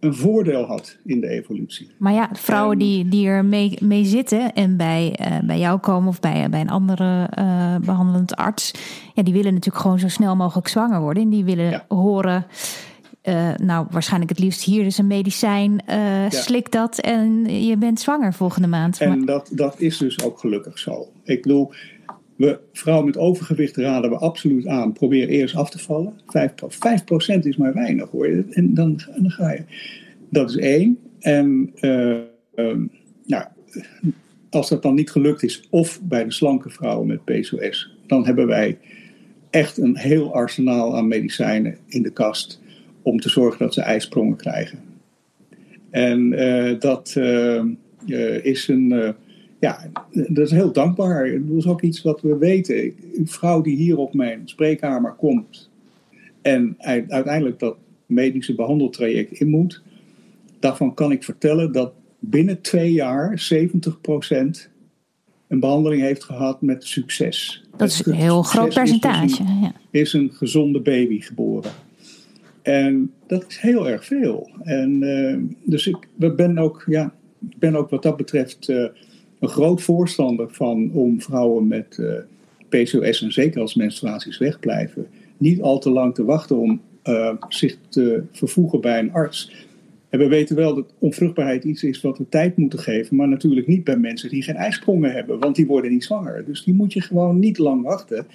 [0.00, 1.90] een voordeel had in de evolutie.
[1.98, 6.08] Maar ja, vrouwen die, die er mee, mee zitten en bij, uh, bij jou komen
[6.08, 8.72] of bij, bij een andere uh, behandelend arts,
[9.14, 11.22] ja, die willen natuurlijk gewoon zo snel mogelijk zwanger worden.
[11.22, 11.84] En die willen ja.
[11.88, 12.46] horen.
[13.24, 16.30] Uh, nou, waarschijnlijk het liefst hier is een medicijn, ja.
[16.30, 19.00] slik dat en je bent zwanger volgende maand.
[19.00, 19.26] En maar...
[19.26, 21.08] dat, dat is dus ook gelukkig zo.
[21.24, 21.72] Ik bedoel,
[22.40, 24.92] we, vrouwen met overgewicht raden we absoluut aan.
[24.92, 26.12] Probeer eerst af te vallen.
[26.12, 28.44] 5%, 5% is maar weinig hoor.
[28.50, 29.62] En dan, dan ga je.
[30.28, 30.98] Dat is één.
[31.18, 32.16] En uh,
[32.54, 32.90] um,
[33.26, 33.44] nou,
[34.50, 38.46] als dat dan niet gelukt is, of bij de slanke vrouwen met PCOS, dan hebben
[38.46, 38.78] wij
[39.50, 42.60] echt een heel arsenaal aan medicijnen in de kast
[43.02, 44.78] om te zorgen dat ze ijsprongen krijgen.
[45.90, 47.62] En uh, dat uh,
[48.06, 49.14] uh, is een.
[49.60, 51.30] Ja, dat is heel dankbaar.
[51.30, 52.94] Dat is ook iets wat we weten.
[53.14, 55.70] Een vrouw die hier op mijn spreekkamer komt
[56.42, 56.74] en
[57.08, 59.82] uiteindelijk dat medische behandeltraject in moet,
[60.58, 64.68] daarvan kan ik vertellen dat binnen twee jaar 70%
[65.48, 67.64] een behandeling heeft gehad met succes.
[67.76, 69.24] Dat is een heel groot percentage.
[69.24, 69.72] Is een, ja.
[69.90, 71.70] is een gezonde baby geboren.
[72.62, 74.50] En dat is heel erg veel.
[74.62, 78.72] En, dus ik ben, ook, ja, ben ook wat dat betreft
[79.40, 82.00] een groot voorstander van om vrouwen met
[82.68, 86.80] PCOS en zeker als menstruaties wegblijven, niet al te lang te wachten om
[87.48, 89.68] zich te vervoegen bij een arts.
[90.08, 93.66] En we weten wel dat onvruchtbaarheid iets is wat we tijd moeten geven, maar natuurlijk
[93.66, 96.44] niet bij mensen die geen ijsprongen hebben, want die worden niet zwanger.
[96.44, 98.26] Dus die moet je gewoon niet lang wachten.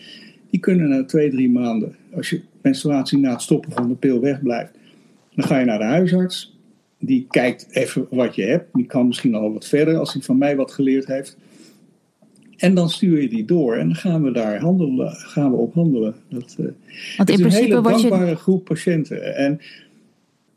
[0.50, 4.20] Die kunnen na twee, drie maanden, als je menstruatie na het stoppen van de pil
[4.20, 4.72] wegblijft,
[5.36, 6.55] dan ga je naar de huisarts.
[6.99, 8.73] Die kijkt even wat je hebt.
[8.73, 11.38] Die kan misschien al wat verder als hij van mij wat geleerd heeft.
[12.58, 15.73] En dan stuur je die door en dan gaan we daar handelen, gaan we op
[15.73, 16.15] handelen.
[16.29, 16.67] Dat, uh,
[17.17, 19.36] Want in is een hele dankbare groep patiënten.
[19.36, 19.60] En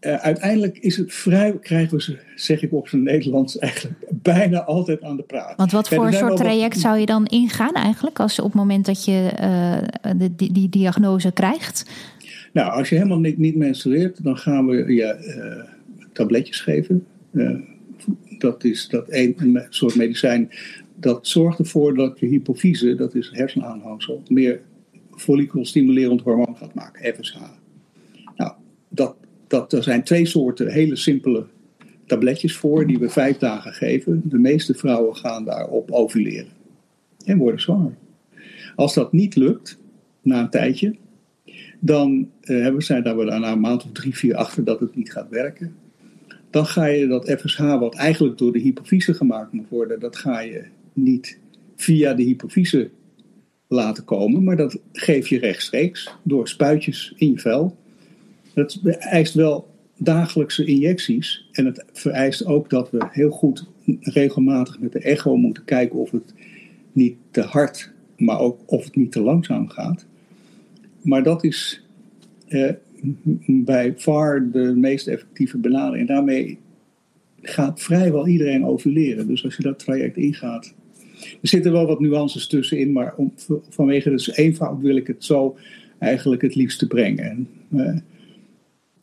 [0.01, 4.65] uh, uiteindelijk is het vrij, krijgen we ze, zeg ik op zijn Nederlands, eigenlijk bijna
[4.65, 5.57] altijd aan de praat.
[5.57, 9.05] Want wat voor soort traject zou je dan ingaan eigenlijk, als op het moment dat
[9.05, 9.77] je uh,
[10.19, 11.91] de, die, die, diagnose krijgt?
[12.53, 15.77] Nou, als je helemaal niet, niet menstrueert, dan gaan we je
[16.19, 17.07] tabletjes geven.
[18.39, 20.51] dat is dat een, soort medicijn
[20.95, 24.61] dat zorgt ervoor dat je hypofyse, dat is hersenaanhangsel, meer
[25.17, 27.37] follikelstimulerend hormoon gaat maken, FSH.
[28.37, 28.53] Nou,
[28.89, 29.17] dat
[29.49, 31.47] dat er zijn twee soorten hele simpele
[32.07, 34.23] tabletjes voor die we vijf dagen geven.
[34.25, 36.53] De meeste vrouwen gaan daarop ovuleren
[37.25, 37.95] en worden zwanger.
[38.77, 39.79] Als dat niet lukt,
[40.23, 40.97] na een tijdje,
[41.81, 45.13] dan uh, hebben daar we na een maand of drie, vier achter dat het niet
[45.13, 45.75] gaat werken.
[46.51, 50.41] Dan ga je dat FSH, wat eigenlijk door de hypofyse gemaakt moet worden, dat ga
[50.41, 51.39] je niet
[51.77, 52.91] via de hypofyse
[53.69, 57.77] laten komen, maar dat geef je rechtstreeks door spuitjes in je vel.
[58.55, 61.49] Dat vereist wel dagelijkse injecties.
[61.53, 63.65] En het vereist ook dat we heel goed
[64.01, 66.35] regelmatig met de echo moeten kijken of het
[66.93, 70.07] niet te hard, maar ook of het niet te langzaam gaat.
[71.03, 71.83] Maar dat is
[72.47, 72.73] eh,
[73.47, 76.09] bij VAR de meest effectieve benadering.
[76.09, 76.59] En daarmee
[77.43, 79.27] gaat vrijwel iedereen ovuleren.
[79.27, 80.75] Dus als je dat traject ingaat.
[81.21, 83.33] Er zitten wel wat nuances tussenin, maar om,
[83.69, 85.57] vanwege de eenvoud wil ik het zo
[85.99, 87.25] eigenlijk het liefste brengen.
[87.25, 87.97] En, eh,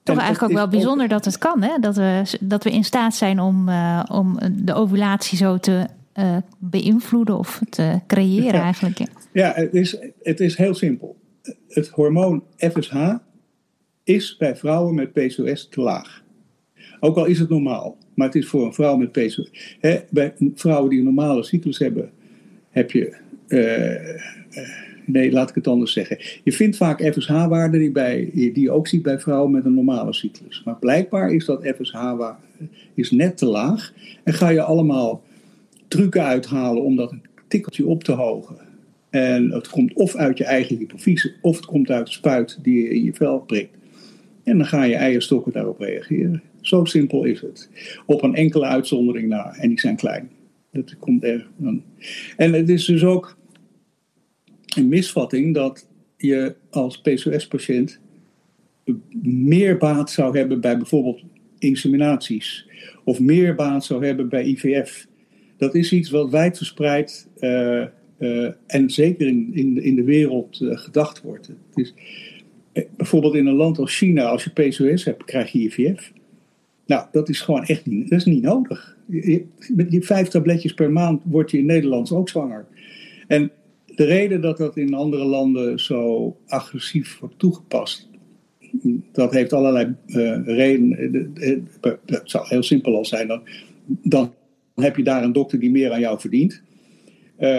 [0.04, 1.80] toch eigenlijk ook wel bijzonder dat het kan, hè?
[1.80, 5.88] Dat, we, dat we in staat zijn om, uh, om de ovulatie zo te
[6.20, 9.00] uh, beïnvloeden of te creëren eigenlijk.
[9.34, 11.16] Ja, het, is, het is heel simpel.
[11.68, 12.94] Het hormoon FSH
[14.06, 16.24] is bij vrouwen met PCOS te laag.
[17.00, 19.78] Ook al is het normaal, maar het is voor een vrouw met PCOS.
[19.80, 22.12] Hè, bij vrouwen die een normale cyclus hebben,
[22.70, 23.16] heb je.
[23.48, 24.22] Uh,
[25.06, 26.18] nee, laat ik het anders zeggen.
[26.44, 30.14] Je vindt vaak FSH-waarden die, bij, die je ook ziet bij vrouwen met een normale
[30.14, 30.62] cyclus.
[30.66, 32.38] Maar blijkbaar is dat FSH-waarde
[32.94, 33.94] is net te laag.
[34.24, 35.24] En ga je allemaal
[35.88, 38.58] trucken uithalen om dat een tikkeltje op te hogen.
[39.10, 42.84] En het komt of uit je eigen hypofyse, of het komt uit de spuit die
[42.84, 43.78] je in je vel prikt.
[44.46, 46.44] En dan gaan je eierstokken daarop reageren.
[46.62, 47.70] Zo simpel is het.
[48.06, 50.30] Op een enkele uitzondering na, en die zijn klein.
[50.72, 51.48] Dat komt er.
[52.38, 53.38] En het is dus ook
[54.76, 58.00] een misvatting dat je als PCOS-patiënt
[59.22, 61.24] meer baat zou hebben bij bijvoorbeeld
[61.60, 62.68] inseminaties
[63.04, 65.08] of meer baat zou hebben bij IVF.
[65.58, 67.86] Dat is iets wat wijdverspreid uh,
[68.68, 71.48] en zeker in, in, de wereld uh, gedacht wordt.
[71.48, 71.94] Het is,
[72.98, 76.12] bijvoorbeeld in een land als China, als je PCOS hebt, krijg je IVF.
[76.86, 78.98] Nou, dat is gewoon echt niet, dat is niet nodig.
[79.76, 82.66] Met die vijf tabletjes per maand word je in Nederland ook zwanger.
[83.28, 83.52] En
[83.86, 88.10] de reden dat dat in andere landen zo agressief wordt toegepast,
[89.12, 91.34] dat heeft allerlei uh, redenen.
[92.06, 93.28] Het zou heel simpel al zijn.
[93.28, 93.42] Dan,
[93.86, 94.34] dan
[94.76, 96.62] heb je daar een dokter die meer aan jou verdient.
[97.40, 97.50] Uh,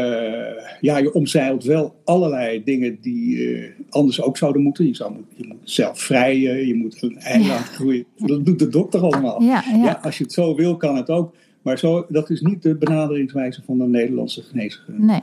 [0.80, 4.86] ja, je omzeilt wel allerlei dingen die uh, anders ook zouden moeten.
[4.86, 7.48] Je, zou, je moet zelf vrijen, je moet een ei ja.
[7.48, 8.04] laten groeien.
[8.16, 9.42] Dat doet de dokter allemaal.
[9.42, 9.84] Ja, ja.
[9.84, 11.34] ja, als je het zo wil, kan het ook.
[11.62, 15.04] Maar zo, dat is niet de benaderingswijze van de Nederlandse geneeskunde.
[15.04, 15.20] Nee.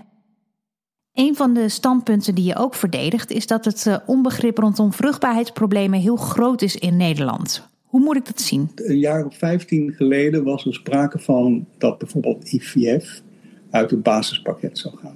[1.14, 6.00] Een van de standpunten die je ook verdedigt is dat het eh, onbegrip rondom vruchtbaarheidsproblemen
[6.00, 7.70] heel groot is in Nederland.
[7.84, 8.72] Hoe moet ik dat zien?
[8.76, 13.22] Een jaar of 15 geleden was er sprake van dat bijvoorbeeld IVF
[13.74, 15.16] uit het basispakket zou gaan.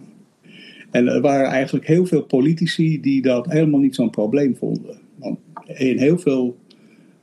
[0.91, 4.99] En er waren eigenlijk heel veel politici die dat helemaal niet zo'n probleem vonden.
[5.16, 6.58] Want in heel veel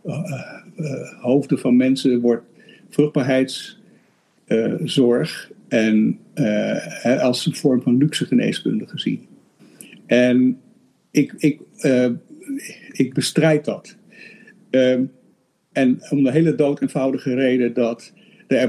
[0.04, 0.32] uh,
[0.76, 2.44] uh, hoofden van mensen wordt
[2.88, 6.18] vruchtbaarheidszorg en
[7.20, 9.26] als een vorm van luxe geneeskunde gezien.
[10.06, 10.60] En
[11.10, 11.60] ik, ik,
[12.92, 13.96] ik bestrijd dat.
[14.70, 14.98] Uh,
[15.72, 18.12] en om de hele dood eenvoudige reden dat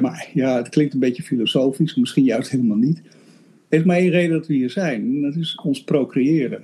[0.01, 3.01] maar, ja, het klinkt een beetje filosofisch, misschien juist helemaal niet.
[3.69, 6.63] Er is maar één reden dat we hier zijn, en dat is ons procreëren.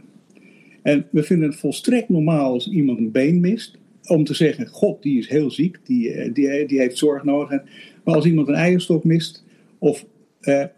[0.82, 5.02] En we vinden het volstrekt normaal als iemand een been mist, om te zeggen: God,
[5.02, 7.62] die is heel ziek, die, die, die heeft zorg nodig.
[8.04, 9.44] Maar als iemand een eierstok mist,
[9.78, 10.06] of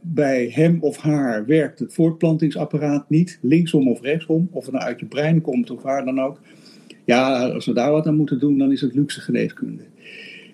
[0.01, 4.99] bij hem of haar werkt het voortplantingsapparaat niet, linksom of rechtsom, of het nou uit
[4.99, 6.39] je brein komt of waar dan ook.
[7.05, 9.83] Ja, als we daar wat aan moeten doen, dan is het luxe geneeskunde.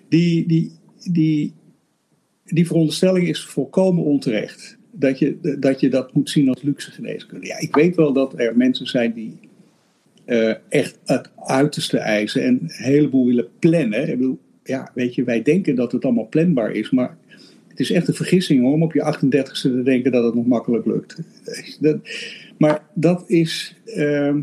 [0.08, 0.72] Die, die,
[1.10, 1.52] die,
[2.50, 4.78] die veronderstelling is volkomen onterecht.
[4.90, 7.46] Dat je, dat je dat moet zien als luxe geneeskunde.
[7.46, 9.38] Ja, ik weet wel dat er mensen zijn die
[10.26, 14.08] uh, echt het uiterste eisen en een heleboel willen plannen.
[14.08, 17.16] Ik bedoel, ja, weet je, wij denken dat het allemaal planbaar is, maar
[17.68, 20.86] het is echt een vergissing om op je 38ste te denken dat het nog makkelijk
[20.86, 21.20] lukt.
[21.80, 21.98] Dat,
[22.58, 24.34] maar dat is uh,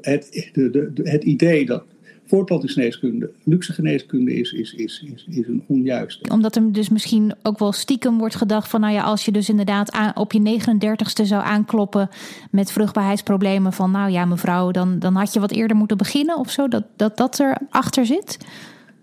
[0.00, 1.84] het, de, het idee dat
[2.28, 6.30] voortplantingsgeneeskunde, luxe geneeskunde is, is, is, is, is een onjuiste.
[6.30, 9.48] Omdat er dus misschien ook wel stiekem wordt gedacht van, nou ja, als je dus
[9.48, 12.08] inderdaad aan, op je 39ste zou aankloppen
[12.50, 16.50] met vruchtbaarheidsproblemen van, nou ja, mevrouw, dan, dan had je wat eerder moeten beginnen of
[16.50, 18.38] zo, dat dat, dat erachter zit?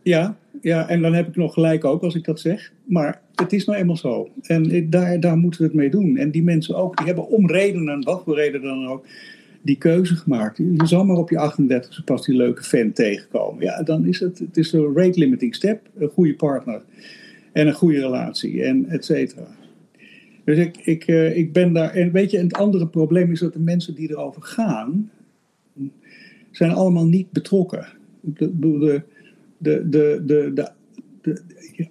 [0.04, 2.72] Ja, ja, en dan heb ik nog gelijk ook als ik dat zeg.
[2.84, 4.30] Maar het is nou eenmaal zo.
[4.42, 6.18] En daar, daar moeten we het mee doen.
[6.18, 9.06] En die mensen ook, die hebben om redenen, wat voor reden dan ook,
[9.66, 10.58] die keuze gemaakt.
[10.58, 13.64] Je zal maar op je 38 e pas die leuke fan tegenkomen.
[13.64, 16.82] Ja, dan is het, het is een rate limiting step, een goede partner
[17.52, 19.48] en een goede relatie en et cetera.
[20.44, 21.94] Dus ik, ik, eh, ik ben daar.
[21.94, 25.12] En weet je, het andere probleem is dat de mensen die erover gaan,
[26.52, 27.88] zijn allemaal niet betrokken.
[28.22, 29.02] De, de,
[29.58, 30.72] de, de, de, de,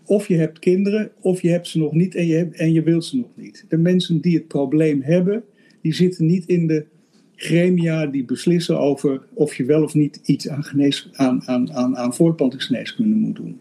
[0.05, 2.83] of je hebt kinderen, of je hebt ze nog niet en je, hebt, en je
[2.83, 3.65] wilt ze nog niet.
[3.69, 5.45] De mensen die het probleem hebben,
[5.81, 6.87] die zitten niet in de
[7.45, 11.97] gremia die beslissen over of je wel of niet iets aan, genees, aan, aan, aan,
[11.97, 13.61] aan voortplantingsgeneeskunde moet doen.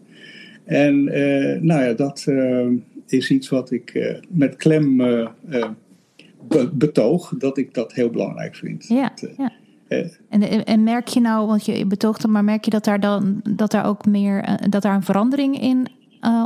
[0.64, 2.66] En uh, nou ja, dat uh,
[3.06, 8.88] is iets wat ik uh, met klem be betoog, dat ik dat heel belangrijk vind.
[8.88, 9.52] Ja, dat, ja.
[10.28, 13.40] En, en, merk je nou, want je betoogt het, maar merk je dat daar dan
[13.56, 15.86] dat daar ook meer dat daar een verandering in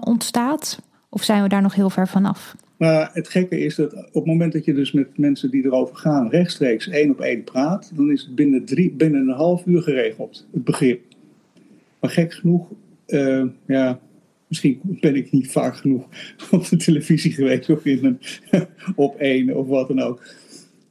[0.05, 0.83] ontstaat?
[1.09, 2.57] Of zijn we daar nog heel ver vanaf?
[2.79, 5.97] Maar het gekke is dat op het moment dat je dus met mensen die erover
[5.97, 9.83] gaan rechtstreeks één op één praat, dan is het binnen, drie, binnen een half uur
[9.83, 11.01] geregeld, het begrip.
[12.01, 12.69] Maar gek genoeg,
[13.07, 14.01] uh, ja,
[14.47, 16.09] misschien ben ik niet vaak genoeg
[16.51, 18.19] op de televisie geweest of in een
[18.97, 20.27] op één of wat dan ook.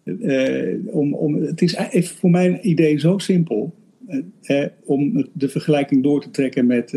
[0.03, 3.73] Uh, om, om, het is voor mijn idee zo simpel
[4.83, 6.91] om de vergelijking door te trekken met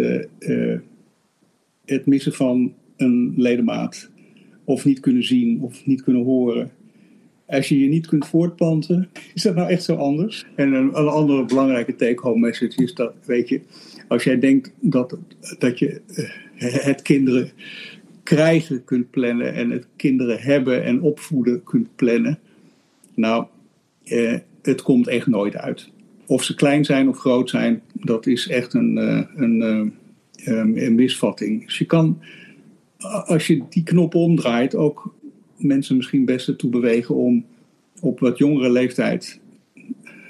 [1.85, 4.10] het missen van een ledemaat
[4.71, 6.71] of niet kunnen zien of niet kunnen horen.
[7.47, 10.47] Als je je niet kunt voortplanten, is dat nou echt zo anders?
[10.55, 13.61] En een, andere belangrijke take-home message is dat, weet je,
[14.09, 15.19] als jij denkt dat,
[15.59, 17.51] dat je eh, het kinderen
[18.23, 22.39] krijgen kunt plannen en het kinderen hebben en opvoeden kunt plannen,
[23.15, 23.45] nou,
[24.05, 25.91] eh, het komt echt nooit uit.
[26.27, 29.95] Of ze klein zijn of groot zijn, dat is echt een, eh, een, een,
[30.45, 31.65] eh, een misvatting.
[31.65, 32.21] Dus je kan
[33.09, 35.15] als je die knop omdraait, ook
[35.57, 37.45] mensen misschien best ertoe bewegen om
[38.01, 39.41] op wat jongere leeftijd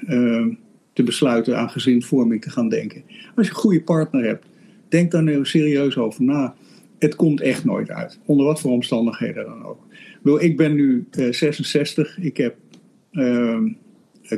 [0.07, 0.45] uh,
[0.93, 3.03] te besluiten aan gezinsvorming te gaan denken.
[3.35, 4.45] Als je een goede partner hebt,
[4.87, 6.55] denk daar nu serieus over na.
[6.99, 10.41] Het komt echt nooit uit, onder wat voor omstandigheden dan ook.
[10.41, 12.55] Ik ben nu uh, eh, 66, ik heb
[13.11, 13.59] uh,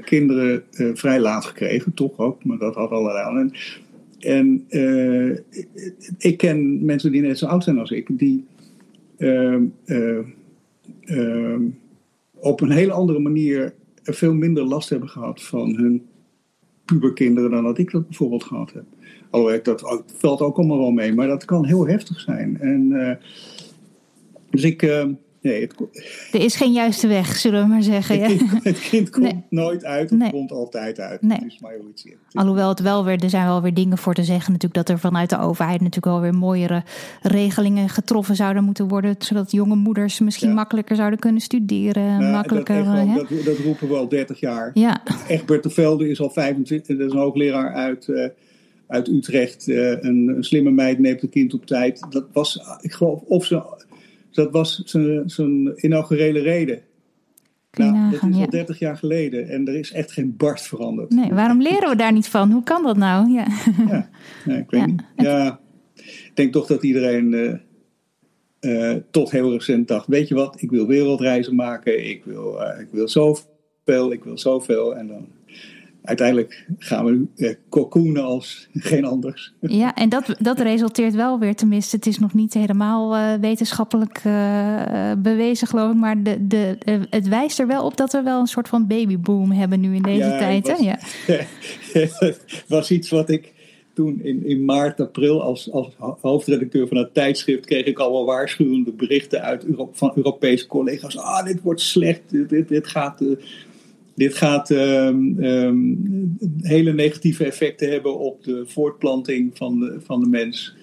[0.02, 0.64] kinderen
[0.94, 3.54] vrij laat gekregen, toch ook, maar dat had allerlei aan.
[4.24, 5.38] En uh,
[6.18, 8.46] ik ken mensen die net zo oud zijn als ik, die
[9.18, 9.58] uh,
[11.06, 11.60] uh,
[12.34, 16.06] op een hele andere manier veel minder last hebben gehad van hun
[16.86, 18.84] puberkinderen dan dat ik dat bijvoorbeeld gehad heb.
[19.30, 22.60] Alhoewel, dat valt ook allemaal wel mee, maar dat kan heel heftig zijn.
[22.60, 23.20] En,
[24.50, 25.06] dus ik,
[25.44, 25.74] Nee, het...
[26.32, 28.22] Er is geen juiste weg, zullen we maar zeggen.
[28.22, 31.22] Het kind, het kind komt nooit uit, het komt altijd uit.
[31.22, 31.58] Nee.
[31.60, 31.74] maar
[32.34, 34.52] Alhoewel het wel weer, er zijn wel weer dingen voor te zeggen.
[34.52, 36.84] Natuurlijk dat er vanuit de overheid natuurlijk wel weer mooiere
[37.22, 39.16] regelingen getroffen zouden moeten worden.
[39.20, 42.20] Zodat jonge moeders misschien makkelijker zouden kunnen studeren.
[42.20, 44.72] Nou, makkelijker, dat, dat, dat, roepen we al 30 jaar.
[44.74, 45.04] Ja.
[45.28, 48.08] Egbert de Velde is al 25, dat is een hoogleraar uit...
[48.08, 48.26] Uh,
[48.88, 52.06] uit Utrecht, uh, een, een, slimme meid neemt het kind op tijd.
[52.10, 53.62] Dat was, ik geloof, of ze
[54.34, 54.82] dat was
[55.26, 56.82] zijn inaugurele reden.
[57.72, 61.10] Nou, dat is al 30 jaar geleden en er is echt geen barst veranderd.
[61.10, 62.52] Nee, waarom leren we daar niet van?
[62.52, 63.32] Hoe kan dat nou?
[63.32, 63.48] Ja,
[63.88, 64.10] ja
[64.46, 65.04] nee, ik weet ja, niet.
[65.16, 65.60] Ja,
[65.96, 67.54] ik denk toch dat iedereen uh,
[68.62, 72.80] uh, tot heel recent dacht: Weet je wat, ik wil wereldreizen maken, ik wil, uh,
[72.80, 74.96] ik wil zoveel, ik wil zoveel.
[74.96, 75.28] En dan
[76.04, 79.54] uiteindelijk gaan we eh, cocoonen als geen anders.
[79.60, 84.24] Ja, en dat, dat resulteert wel weer, tenminste, het is nog niet helemaal uh, wetenschappelijk
[84.24, 86.00] uh, bewezen, geloof ik.
[86.00, 86.78] Maar de, de,
[87.10, 90.02] het wijst er wel op dat we wel een soort van babyboom hebben nu in
[90.02, 90.68] deze tijd.
[90.68, 90.86] Was, hè?
[90.86, 91.00] Ja.
[92.68, 93.54] was iets wat ik
[93.94, 95.88] toen in, in maart, april als, als
[96.22, 101.18] hoofdredacteur van het tijdschrift kreeg ik al wel waarschuwende berichten uit van Europese collega's.
[101.18, 103.38] Ah, dit wordt slecht, dit, dit, gaat, uh,
[104.16, 110.28] dit gaat um, um, hele negatieve effecten hebben op de voortplanting van de, van de
[110.28, 110.76] mens.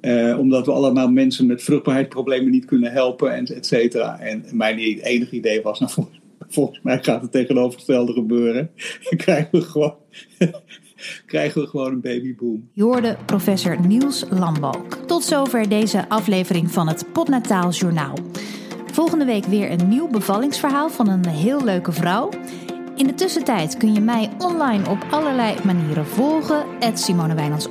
[0.00, 4.18] Uh, omdat we allemaal mensen met vruchtbaarheidsproblemen niet kunnen helpen, en et cetera.
[4.18, 8.70] En mijn enige idee was, nou, volgens, volgens mij gaat het tegenovergestelde gebeuren.
[9.10, 9.94] Dan krijgen we gewoon
[11.26, 12.68] krijgen we gewoon een babyboom.
[12.72, 14.94] Je hoorde professor Niels Lambalk.
[15.06, 18.14] Tot zover deze aflevering van het Podnataal Journaal.
[18.92, 22.30] Volgende week weer een nieuw bevallingsverhaal van een heel leuke vrouw.
[23.00, 26.64] In de tussentijd kun je mij online op allerlei manieren volgen.
[26.94, 27.68] Simone Wijnands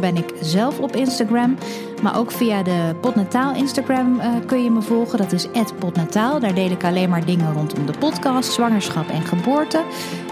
[0.00, 1.56] ben ik zelf op Instagram.
[2.02, 5.18] Maar ook via de Podnataal Instagram uh, kun je me volgen.
[5.18, 5.46] Dat is
[5.78, 6.40] @podnataal.
[6.40, 9.82] Daar deel ik alleen maar dingen rondom de podcast, zwangerschap en geboorte.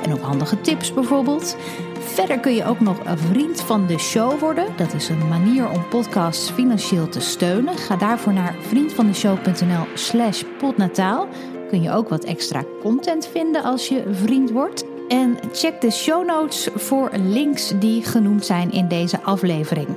[0.03, 1.57] En ook handige tips bijvoorbeeld.
[1.99, 4.67] Verder kun je ook nog een vriend van de show worden.
[4.77, 7.77] Dat is een manier om podcasts financieel te steunen.
[7.77, 11.29] Ga daarvoor naar vriendvandeshow.nl slash podnataal.
[11.69, 14.85] Kun je ook wat extra content vinden als je vriend wordt.
[15.09, 19.89] En check de show notes voor links die genoemd zijn in deze aflevering.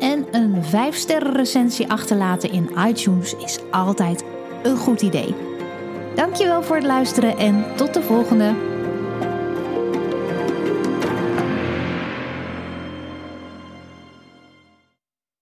[0.00, 4.24] En een 5-sterren recensie achterlaten in iTunes is altijd
[4.62, 5.34] een goed idee.
[6.14, 8.75] Dankjewel voor het luisteren en tot de volgende.